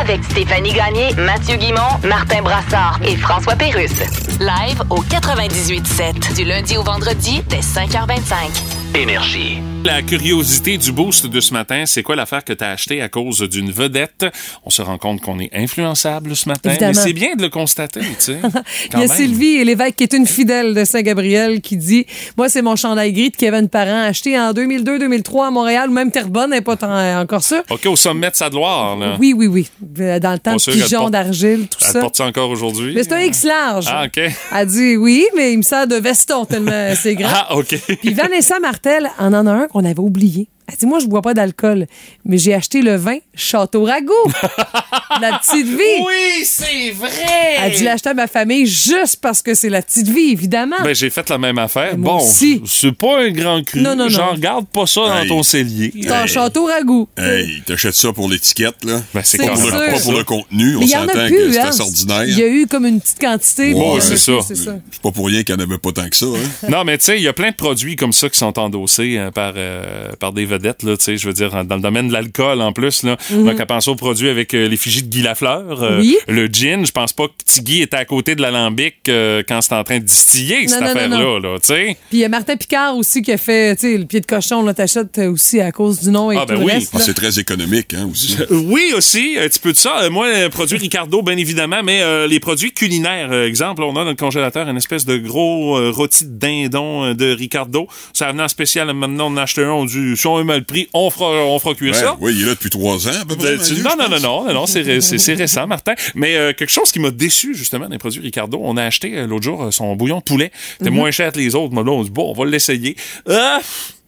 [0.00, 4.02] avec Stéphanie Gagné, Mathieu Guimont, Martin Brassard et François Pérusse.
[4.40, 8.96] Live au 98.7 du lundi au vendredi dès 5h25.
[8.96, 9.62] Énergie.
[9.88, 13.08] La curiosité du boost de ce matin, c'est quoi l'affaire que tu as acheté à
[13.08, 14.26] cause d'une vedette?
[14.66, 16.92] On se rend compte qu'on est influençable ce matin, Évidemment.
[16.94, 18.38] mais c'est bien de le constater, tu sais.
[18.92, 19.08] Il y a même.
[19.08, 22.04] Sylvie l'évêque qui est une fidèle de Saint-Gabriel qui dit
[22.36, 26.10] Moi, c'est mon chandail gris de Kevin Parent acheté en 2002-2003 à Montréal, ou même
[26.10, 27.62] Terrebonne, n'est pas tant- encore ça.
[27.70, 29.16] OK, au sommet de sa gloire, là.
[29.18, 29.68] Oui, oui, oui.
[30.00, 32.00] Euh, Dans le temps de pigeon d'argile, tout Elle ça.
[32.00, 32.92] porte ça encore aujourd'hui?
[32.94, 33.86] Mais c'est un X large.
[33.88, 34.20] Ah, OK.
[34.54, 37.30] Elle dit oui, mais il me sert de veston tellement c'est grand.
[37.32, 37.74] Ah, OK.
[38.02, 40.48] Puis Vanessa Martel en en a un qu'on avait oublié.
[40.68, 41.86] Elle dit Moi, je bois pas d'alcool,
[42.24, 44.12] mais j'ai acheté le vin Château Ragout.
[45.20, 46.04] la petite vie.
[46.04, 47.56] Oui, c'est vrai!
[47.58, 50.76] Elle dit l'acheter à ma famille juste parce que c'est la petite vie, évidemment.
[50.84, 51.96] Ben, j'ai fait la même affaire.
[51.96, 52.62] moi bon, aussi.
[52.66, 53.80] c'est pas un grand cru.
[53.80, 54.08] Non, non, non.
[54.10, 55.92] J'en garde pas ça dans ton cellier.
[56.00, 57.08] c'est un Château Ragout.
[57.16, 59.00] Hey, t'achètes ça pour l'étiquette, là.
[59.14, 61.28] Ben, c'est C'est Pas pas pour le contenu, on Mais il y en s'entend a
[61.30, 61.70] que plus, c'est hein.
[61.80, 62.24] ordinaire.
[62.24, 63.72] Il y a eu comme une petite quantité.
[63.72, 64.32] Ouais, euh, c'est ça.
[64.46, 64.76] C'est ça.
[64.90, 66.26] C'est pas pour rien qu'il n'y en avait pas tant que ça.
[66.26, 66.68] Hein?
[66.68, 69.16] Non, mais tu sais, il y a plein de produits comme ça qui sont endossés
[69.16, 72.08] hein, par, euh, par des vedettes, là, tu sais, je veux dire, dans le domaine
[72.08, 73.16] de l'alcool, en plus, là.
[73.30, 76.00] Donc, à penser aux produits avec euh, l'effigie de Guy Lafleur, euh.
[76.00, 76.16] Oui.
[76.28, 79.74] le gin, je pense pas que Tiggy était à côté de l'alambic euh, quand c'était
[79.76, 81.38] en train de distiller, cette Non, non, non, affaire-là, non.
[81.38, 81.84] là, tu sais.
[82.08, 84.26] Puis il y a Martin Picard aussi qui a fait, tu sais, le pied de
[84.26, 86.72] cochon, là, t'achètes aussi à cause du nom et Ah, tout ben le oui.
[86.72, 86.92] reste.
[86.94, 88.36] Ah, c'est très économique, hein, aussi.
[88.50, 90.02] Oui, aussi, un petit peu de ça.
[90.02, 94.10] Euh, moi, produit Ricardo, bien évidemment, mais euh, les produits culinaires, exemple, on a dans
[94.10, 97.86] le congélateur une espèce de gros euh, rôti de dindon de Ricardo.
[98.12, 100.44] Ça venait en spécial, maintenant on en a acheté un, on dit, si on est
[100.48, 102.16] mal pris, on fera, on fera cuire Ouais, ça.
[102.20, 103.56] oui, il est là depuis trois ans, à peu près.
[103.56, 105.94] Ben, tu- Manu, non, non, non, non, non, non, c'est ré- c'est c'est récent, Martin.
[106.16, 109.16] Mais euh, quelque chose qui m'a déçu, justement, dans les produits Ricardo, on a acheté
[109.16, 110.50] euh, l'autre jour euh, son bouillon de poulet.
[110.78, 112.96] C'était moins cher que les autres, mais là, on dit, bon, on va l'essayer.
[113.30, 113.60] Ah,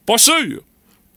[0.06, 0.60] pas sûr.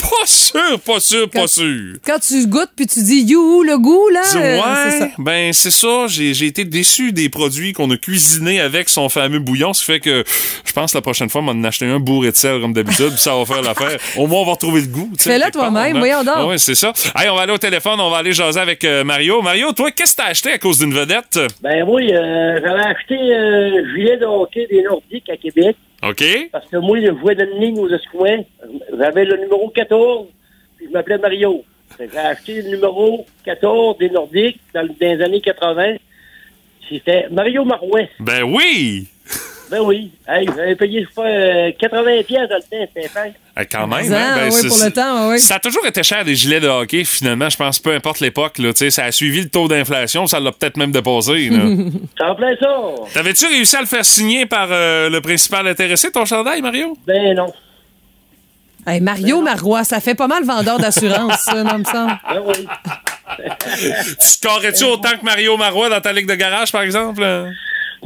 [0.04, 1.96] Pas sûr, pas sûr, pas sûr.
[2.06, 5.10] Quand tu goûtes puis tu dis you le goût là, euh, ouais, c'est ça.
[5.18, 6.08] ben c'est ça.
[6.08, 9.86] J'ai j'ai été déçu des produits qu'on a cuisinés avec son fameux bouillon, ce qui
[9.94, 10.24] fait que
[10.66, 13.12] je pense la prochaine fois, on va en acheter un bourré de sel comme d'habitude,
[13.18, 13.98] ça va faire l'affaire.
[14.18, 15.10] Au moins, on va retrouver le goût.
[15.18, 16.50] tu sais, Fais-le toi-même, voyons donc.
[16.50, 16.92] Oui, c'est ça.
[17.16, 19.42] Hey, on va aller au téléphone, on va aller jaser avec euh, Mario.
[19.42, 21.40] Mario, toi, qu'est-ce que t'as acheté à cause d'une vedette?
[21.62, 25.76] Ben oui, euh, j'avais acheté un gilet de hockey des Nordiques à Québec.
[26.04, 26.24] OK?
[26.52, 28.44] Parce que moi, je jouais dans une ligne aux Escouins.
[28.98, 30.28] J'avais le numéro 14,
[30.78, 31.64] puis je m'appelais Mario.
[32.00, 35.96] J'ai acheté le numéro 14 des Nordiques dans, dans les années 80.
[36.90, 38.10] C'était Mario Marouet.
[38.20, 39.08] Ben oui!
[39.74, 40.12] Ben oui.
[40.28, 43.34] Hey, j'avais payé, je sais pas, euh, 80 pièces dans le temps, Stéphane.
[43.60, 44.36] Eh, quand même, Ah, hein?
[44.36, 45.40] Ben, oui, pour le temps, oui.
[45.40, 47.50] Ça a toujours été cher des gilets de hockey, finalement.
[47.50, 50.40] Je pense, peu importe l'époque, là, tu sais, ça a suivi le taux d'inflation, ça
[50.40, 51.50] l'a peut-être même dépassé.
[51.50, 51.62] là.
[52.18, 53.04] C'est en ça?
[53.16, 56.96] T'avais-tu réussi à le faire signer par euh, le principal intéressé, ton chandail, Mario?
[57.08, 57.52] Ben non.
[58.86, 62.20] Hey, Mario Marois, ça fait pas mal vendeur d'assurance, ça, non, me semble.
[62.24, 62.68] Ah oui.
[64.22, 67.24] Tu scorais-tu autant que Mario Marois dans ta ligue de garage, par exemple?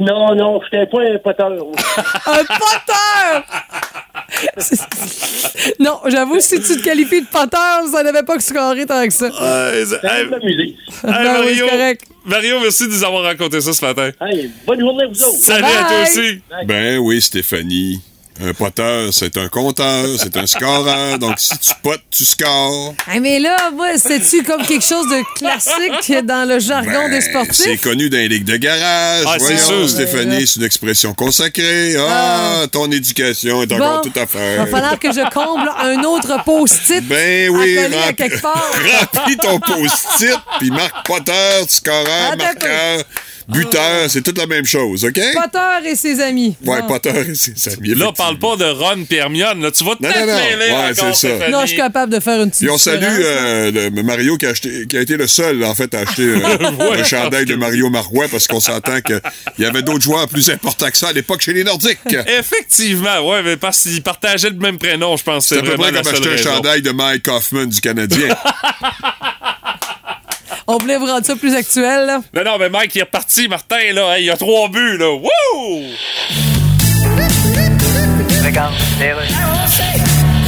[0.00, 1.50] Non, non, j'étais pas un poteur.
[2.26, 3.44] Un poteur!
[5.80, 9.12] non, j'avoue, si tu te qualifies de poteur, ça n'avait pas que scorer tant que
[9.12, 9.26] ça.
[9.26, 10.76] Hey, m'amuser.
[11.02, 12.04] Ben oui, Mario, c'est correct.
[12.24, 14.10] Mario, merci de nous avoir raconté ça ce matin.
[14.20, 15.38] Hey, bonne journée à vous autres.
[15.38, 16.40] Salut à toi aussi.
[16.66, 18.00] Ben oui, Stéphanie.
[18.40, 21.18] Un poteur, c'est un compteur, c'est un scoreur.
[21.18, 22.94] Donc, si tu potes, tu scores.
[23.08, 27.30] Hey, mais là, moi, c'est-tu comme quelque chose de classique dans le jargon des C'est
[27.30, 27.80] sportifs?
[27.82, 29.24] connu dans les ligues de garage.
[29.26, 29.88] Ah, c'est Voyons, sûr.
[29.90, 31.96] Stéphanie, c'est une expression consacrée.
[31.98, 34.64] Ah, ton éducation est encore Bon, tout à Il faire.
[34.64, 37.76] va falloir que je comble un autre post-it Ben oui,
[38.08, 38.70] à quelque part.
[39.14, 43.02] remplis ton post-it, puis marque poteur, scoreur, marqueur,
[43.48, 45.20] buteur, c'est toute la même chose, OK?
[45.34, 46.56] Potter et ses amis.
[46.64, 46.86] Ouais, Bon.
[46.88, 47.94] Potter et ses amis.
[47.94, 49.62] Là, parle pas de Ron et Hermione.
[49.62, 49.70] Là.
[49.70, 50.38] Tu vas te Non, non, non.
[50.38, 51.14] mêler Ouais, encore, c'est ça.
[51.14, 51.52] Stéphanie.
[51.52, 53.18] Non, je suis capable de faire une petite Puis on salue différence.
[53.24, 56.22] euh, le- Mario qui a, acheté, qui a été le seul, en fait, à acheter
[56.22, 56.36] euh,
[56.90, 59.20] Ouais, un chandail de Mario Marois parce qu'on s'entend qu'il
[59.58, 61.98] y avait d'autres joueurs plus importants que ça à l'époque chez les Nordiques.
[62.38, 65.48] Effectivement, ouais, mais parce qu'ils partageaient le même prénom, je pense.
[65.48, 66.54] que C'est C'est à peu vraiment près la comme seule acheter un raison.
[66.56, 68.28] chandail de Mike Hoffman du Canadien.
[70.70, 72.06] On voulait vous rendre ça plus actuel.
[72.06, 72.20] là.
[72.34, 74.16] Non, non, mais Mike, il est reparti, Martin, là.
[74.18, 75.10] Hey, il a trois buts, là.
[75.14, 75.84] Wouh!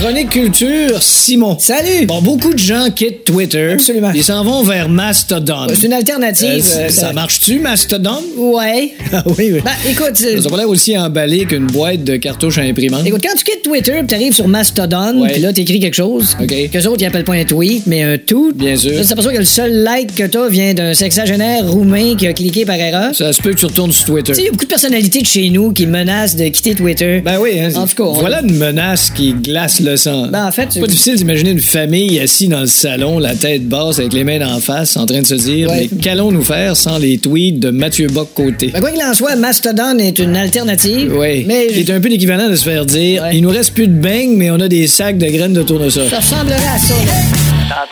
[0.01, 1.57] Chronique culture, Simon.
[1.59, 2.07] Salut!
[2.07, 3.73] Bon, beaucoup de gens quittent Twitter.
[3.73, 4.13] Absolument.
[4.15, 5.67] Ils s'en vont vers Mastodon.
[5.75, 8.17] C'est une alternative, Euh, euh, ça ça- marche-tu, Mastodon?
[8.39, 8.93] Ouais.
[9.13, 9.61] Ah oui, oui.
[9.63, 13.05] Ben, écoute, euh, Ça a pas l'air aussi emballé qu'une boîte de cartouches à imprimante.
[13.07, 16.35] Écoute, quand tu quittes Twitter, puis t'arrives sur Mastodon, puis là, t'écris quelque chose.
[16.41, 16.71] OK.
[16.71, 18.53] Qu'eux autres, ils appellent pas un tweet, mais un tout.
[18.55, 18.93] Bien sûr.
[18.93, 22.33] Là, tu t'aperçois que le seul like que t'as vient d'un sexagénaire roumain qui a
[22.33, 23.15] cliqué par erreur.
[23.15, 24.33] Ça se peut que tu retournes sur Twitter.
[24.33, 26.75] Tu sais, il y a beaucoup de personnalités de chez nous qui menacent de quitter
[26.75, 27.21] Twitter.
[27.23, 29.90] Ben oui, hein, En tout cas, on- voilà une menace qui glace le
[30.31, 33.67] Ben, en fait, c'est pas difficile d'imaginer une famille assise dans le salon, la tête
[33.69, 35.89] basse, avec les mains d'en face, en train de se dire Ouais.
[35.93, 38.69] Mais qu'allons-nous faire sans les tweets de Mathieu Bock-Côté?
[38.69, 41.13] Ben, quoi qu'il en soit, Mastodon est une alternative.
[41.17, 41.45] Oui.
[41.47, 43.37] Mais C'est un peu l'équivalent de se faire dire Ouais.
[43.37, 46.09] Il nous reste plus de beignes, mais on a des sacs de graines de tournesol.
[46.09, 46.95] ça ressemblerait à ça.
[47.07, 47.87] là.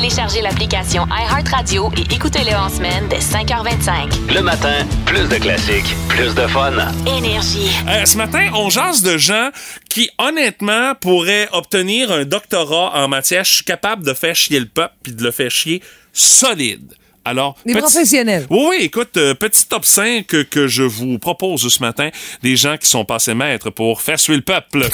[0.00, 4.30] Téléchargez l'application iHeartRadio et écoutez-le en semaine dès 5h25.
[4.34, 6.74] Le matin, plus de classiques, plus de fun.
[7.06, 7.70] Énergie.
[7.88, 9.48] Euh, ce matin, on jase de gens
[9.88, 13.42] qui, honnêtement, pourraient obtenir un doctorat en matière.
[13.44, 15.82] Je suis capable de faire chier le peuple puis de le faire chier
[16.12, 16.92] solide.
[17.24, 18.46] Alors, Des petit- professionnels.
[18.50, 22.10] Oui, oui, écoute, euh, petit top 5 que, que je vous propose ce matin,
[22.42, 24.90] des gens qui sont passés maîtres pour faire suer le peuple.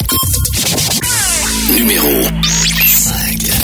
[1.75, 2.09] Numéro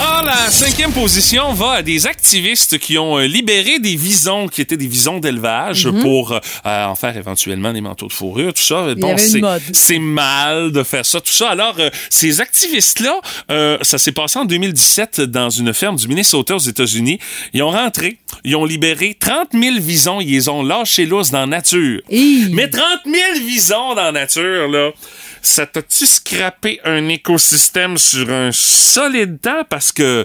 [0.01, 4.61] Ah, la cinquième position va à des activistes qui ont euh, libéré des visons qui
[4.61, 6.03] étaient des visons d'élevage Mhm.
[6.03, 8.87] pour euh, en faire éventuellement des manteaux de fourrure, tout ça.
[8.97, 9.19] une
[9.73, 11.51] c'est- mal de faire ça, tout ça.
[11.51, 13.21] Alors, euh, ces activistes-là,
[13.51, 17.19] euh, ça s'est passé en 2017 dans une ferme du Minnesota aux États-Unis.
[17.53, 21.41] Ils ont rentré, ils ont libéré 30 000 visons, ils les ont lâchés lousses dans
[21.41, 22.01] la nature.
[22.53, 24.91] Mais 30 000 visons dans la nature, là,
[25.43, 29.63] ça t'a-tu scrappé un écosystème sur un solide temps?
[29.69, 30.25] Parce que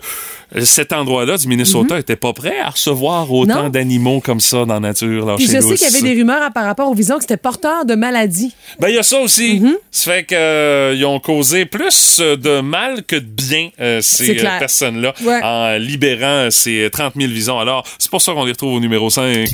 [0.61, 4.79] cet endroit-là du Minnesota était pas prêt à recevoir autant d'animaux comme ça dans la
[4.79, 5.35] nature.
[5.37, 7.37] Puis lâchés je sais qu'il y avait des rumeurs par rapport aux visons que c'était
[7.37, 8.53] porteur de maladies.
[8.79, 9.59] Ben, il y a ça aussi.
[9.59, 9.75] Mhm.
[9.91, 14.59] Ça fait qu'ils ont causé plus euh, de mal que de bien, euh, ces euh,
[14.59, 15.39] personnes-là, Ouais.
[15.43, 17.59] en libérant ces 30 000 visons.
[17.59, 19.47] Alors, c'est pour ça qu'on les retrouve au numéro 5.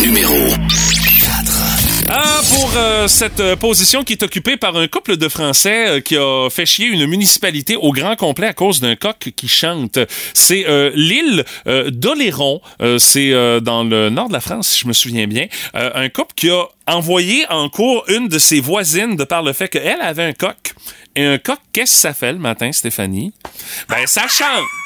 [0.00, 0.34] Numéro
[2.14, 6.00] Ah, pour euh, cette euh, position qui est occupée par un couple de Français euh,
[6.00, 9.98] qui a fait chier une municipalité au grand complet à cause d'un coq qui chante.
[10.34, 12.60] C'est euh, l'île d'Oléron.
[12.98, 13.30] C'est
[13.62, 15.46] dans le nord de la France, si je me souviens bien.
[15.72, 19.68] Un couple qui a envoyé en cours une de ses voisines de par le fait
[19.68, 20.74] qu'elle avait un coq.
[21.16, 23.32] Et un coq, qu'est-ce que ça fait le matin, Stéphanie?
[23.88, 24.81] Ben, ça chante!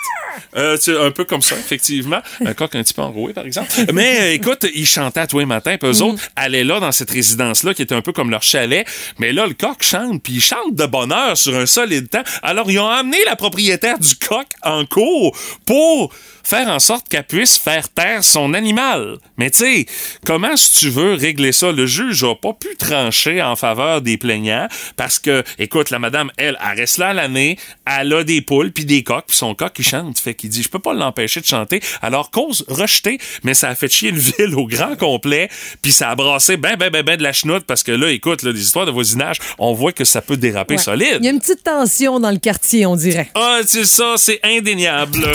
[0.56, 2.20] Euh, tu- un peu comme ça, effectivement.
[2.44, 3.70] Un coq un petit peu enroué, par exemple.
[3.92, 6.92] Mais euh, écoute, ils chantaient à tous les matins, puis eux autres allaient là dans
[6.92, 8.86] cette résidence-là, qui était un peu comme leur chalet.
[9.18, 12.22] Mais là, le coq chante, puis il chante de bonheur sur un solide temps.
[12.42, 16.12] Alors, ils ont amené la propriétaire du coq en cours pour
[16.46, 19.18] faire en sorte qu'elle puisse faire taire son animal.
[19.36, 19.86] Mais tu sais,
[20.24, 21.72] comment si tu veux régler ça?
[21.72, 26.30] Le juge a pas pu trancher en faveur des plaignants parce que, écoute, la madame,
[26.36, 29.72] elle, elle reste là l'année, elle a des poules puis des coqs, puis son coq,
[29.78, 30.18] il chante.
[30.18, 31.80] Fait qu'il dit, je peux pas l'empêcher de chanter.
[32.02, 35.48] Alors, cause rejetée, mais ça a fait chier une ville au grand complet,
[35.82, 38.42] puis ça a brassé ben, ben, ben, ben de la chenoute parce que là, écoute,
[38.42, 40.78] là, les histoires de voisinage, on voit que ça peut déraper Ouais.
[40.78, 41.18] solide.
[41.20, 43.30] Il y a une petite tension dans le quartier, on dirait.
[43.34, 45.32] Ah, c'est ça, c'est indéniable.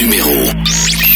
[0.00, 0.30] Numéro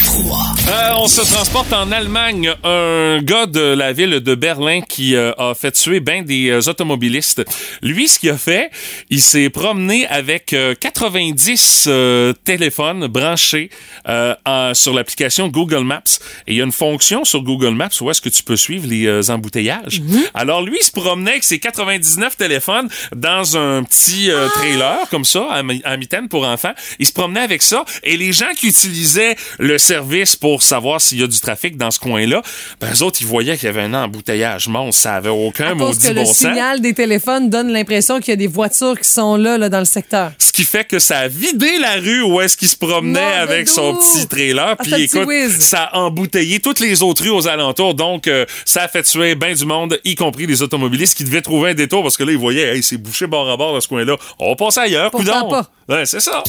[0.04, 2.52] 3 Euh, on se transporte en Allemagne.
[2.62, 6.60] Un gars de la ville de Berlin qui euh, a fait tuer bien des euh,
[6.68, 7.42] automobilistes.
[7.80, 8.70] Lui, ce qu'il a fait,
[9.08, 13.70] il s'est promené avec euh, 90 euh, téléphones branchés
[14.06, 16.02] en- sur l'application Google Maps.
[16.46, 18.86] Et il y a une fonction sur Google Maps où est-ce que tu peux suivre
[18.88, 20.02] les embouteillages.
[20.34, 25.24] Alors lui, il se promenait avec ses 99 téléphones dans un petit euh, trailer comme
[25.24, 26.74] ça, à, à mitaine pour enfants.
[26.98, 31.20] Il se promenait avec ça et les gens qui utilisaient le service pour savoir s'il
[31.20, 32.42] y a du trafic dans ce coin-là,
[32.80, 35.02] ben eux autres, ils voyaient qu'il y avait un embouteillage monstre.
[35.02, 36.38] Ça avait aucun maudit que bon le sens.
[36.38, 39.78] signal des téléphones donne l'impression qu'il y a des voitures qui sont là, là dans
[39.78, 40.32] le secteur.
[40.38, 43.68] Ce qui fait que ça a vidé la rue où est-ce qu'il se promenait avec
[43.68, 44.76] son petit trailer.
[44.78, 45.28] Ah, Puis écoute,
[45.58, 47.94] ça a embouteillé toutes les autres rues aux alentours.
[47.94, 51.42] Donc, euh, ça a fait tuer bien du monde, y compris les automobilistes qui devaient
[51.42, 53.80] trouver un détour parce que là, ils voyaient, hey, c'est bouché bord à bord dans
[53.80, 54.16] ce coin-là.
[54.38, 55.62] On va passer ailleurs, coudonc.
[55.88, 56.42] Ouais, c'est ça.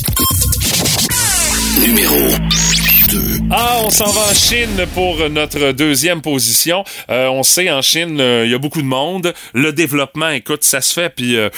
[1.80, 2.16] Numéro
[3.52, 6.84] Ah, on s'en va en Chine pour notre deuxième position.
[7.10, 9.34] Euh, on sait, en Chine, euh, il y a beaucoup de monde.
[9.54, 11.36] Le développement, écoute, ça se fait, puis...
[11.36, 11.50] euh,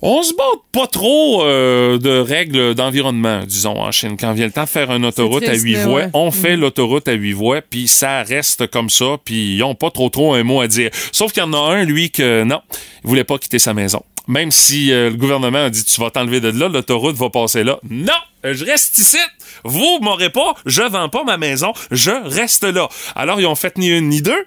[0.00, 4.16] on se bat pas trop euh, de règles d'environnement, disons, en Chine.
[4.18, 6.08] Quand vient le temps de faire une autoroute triste, à huit voies, ouais.
[6.14, 6.60] on fait Mhm.
[6.60, 10.34] l'autoroute à huit voies, puis ça reste comme ça, puis ils ont pas trop trop
[10.34, 10.90] un mot à dire.
[11.10, 12.60] Sauf qu'il y en a un, lui, que non,
[13.02, 14.00] il voulait pas quitter sa maison.
[14.28, 17.64] Même si euh, le gouvernement a dit tu vas t'enlever de là, l'autoroute va passer
[17.64, 17.78] là.
[17.90, 18.12] Non,
[18.44, 19.18] je reste ici.
[19.64, 22.88] Vous m'aurez pas, je vends pas ma maison, je reste là.
[23.16, 24.46] Alors ils ont fait ni une ni deux.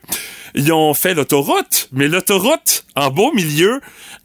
[0.53, 3.81] Ils ont fait l'autoroute, mais l'autoroute en beau milieu,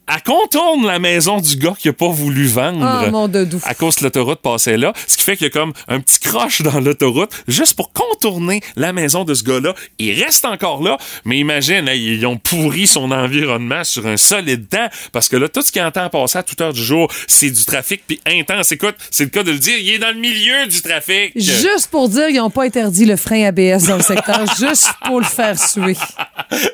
[0.07, 2.83] elle contourne la maison du gars qui a pas voulu vendre.
[2.83, 3.29] Ah, mon.
[3.63, 4.93] À cause que l'autoroute passait là.
[5.05, 8.61] Ce qui fait qu'il y a comme un petit croche dans l'autoroute, juste pour contourner
[8.75, 9.73] la maison de ce gars-là.
[9.99, 14.87] Il reste encore là, mais imagine, ils ont pourri son environnement sur un solide temps,
[15.11, 17.65] parce que là, tout ce qu'il entend passer à toute heure du jour, c'est du
[17.65, 18.71] trafic, puis intense.
[18.71, 21.33] Écoute, c'est le cas de le dire, il est dans le milieu du trafic.
[21.35, 25.19] Juste pour dire, ils n'ont pas interdit le frein ABS dans le secteur, juste pour
[25.19, 25.97] le faire suer.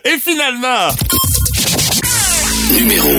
[0.06, 0.90] Et finalement...
[2.76, 3.10] Numéro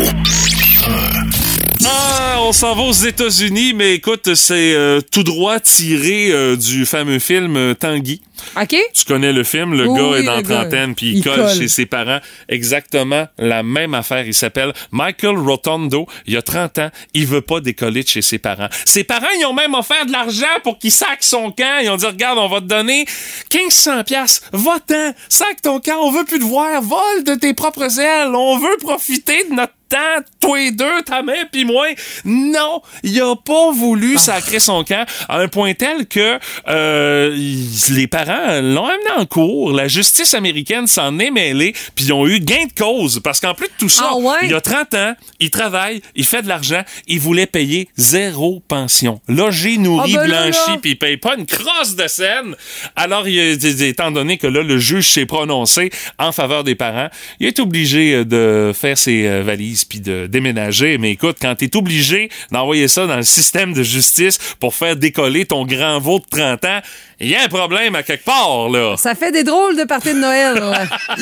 [1.84, 6.86] Ah, on s'en va aux États-Unis, mais écoute, c'est euh, tout droit tiré euh, du
[6.86, 8.20] fameux film euh, Tanguy.
[8.61, 8.76] OK?
[8.93, 11.37] Tu connais le film, le Oui, gars est dans la trentaine, puis il, il colle,
[11.37, 11.55] colle.
[11.55, 12.20] chez ses parents.
[12.49, 14.26] Exactement la même affaire.
[14.26, 16.07] Il s'appelle Michael Rotondo.
[16.26, 16.91] Il a 30 ans.
[17.14, 18.68] Il veut pas décoller de chez ses parents.
[18.85, 21.78] Ses parents, ils ont même offert de l'argent pour qu'il sac son camp.
[21.82, 23.05] Ils ont dit, regarde, on va te donner
[23.53, 24.43] 1500 pièces.
[24.53, 25.99] Va-t'en, sac ton camp.
[26.01, 26.80] On veut plus te voir.
[26.82, 28.35] Vole de tes propres ailes.
[28.35, 31.87] On veut profiter de notre temps, toi et deux, ta mère puis moi.
[32.24, 37.95] Non, il a pas voulu sacrer son camp à un point tel que euh, il-
[37.95, 39.72] les parents l'ont amené en cours.
[39.72, 43.20] La justice américaine s'en est mêlée, puis ils ont eu gain de cause.
[43.22, 44.39] Parce qu'en plus de tout ça, Ah ouais?
[44.45, 49.20] il a 30 ans, il travaille, il fait de l'argent, il voulait payer zéro pension.
[49.29, 52.55] Logé, nourri, Ah ben blanchi, puis il paye pas une crosse de scène.
[52.97, 53.39] Alors, il
[53.83, 57.09] étant donné que là, le juge s'est prononcé en faveur des parents,
[57.41, 60.99] il est obligé euh, de faire ses euh, valises puis de déménager.
[60.99, 65.45] Mais écoute, quand t'es obligé d'envoyer ça dans le système de justice pour faire décoller
[65.47, 66.81] ton grand veau de 30 ans,
[67.25, 68.97] il y a un problème à quelque part, là.
[68.99, 70.62] Ça fait des drôles de parties de Noël.
[70.62, 71.16] ouais.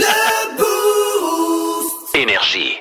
[2.21, 2.77] Énergie.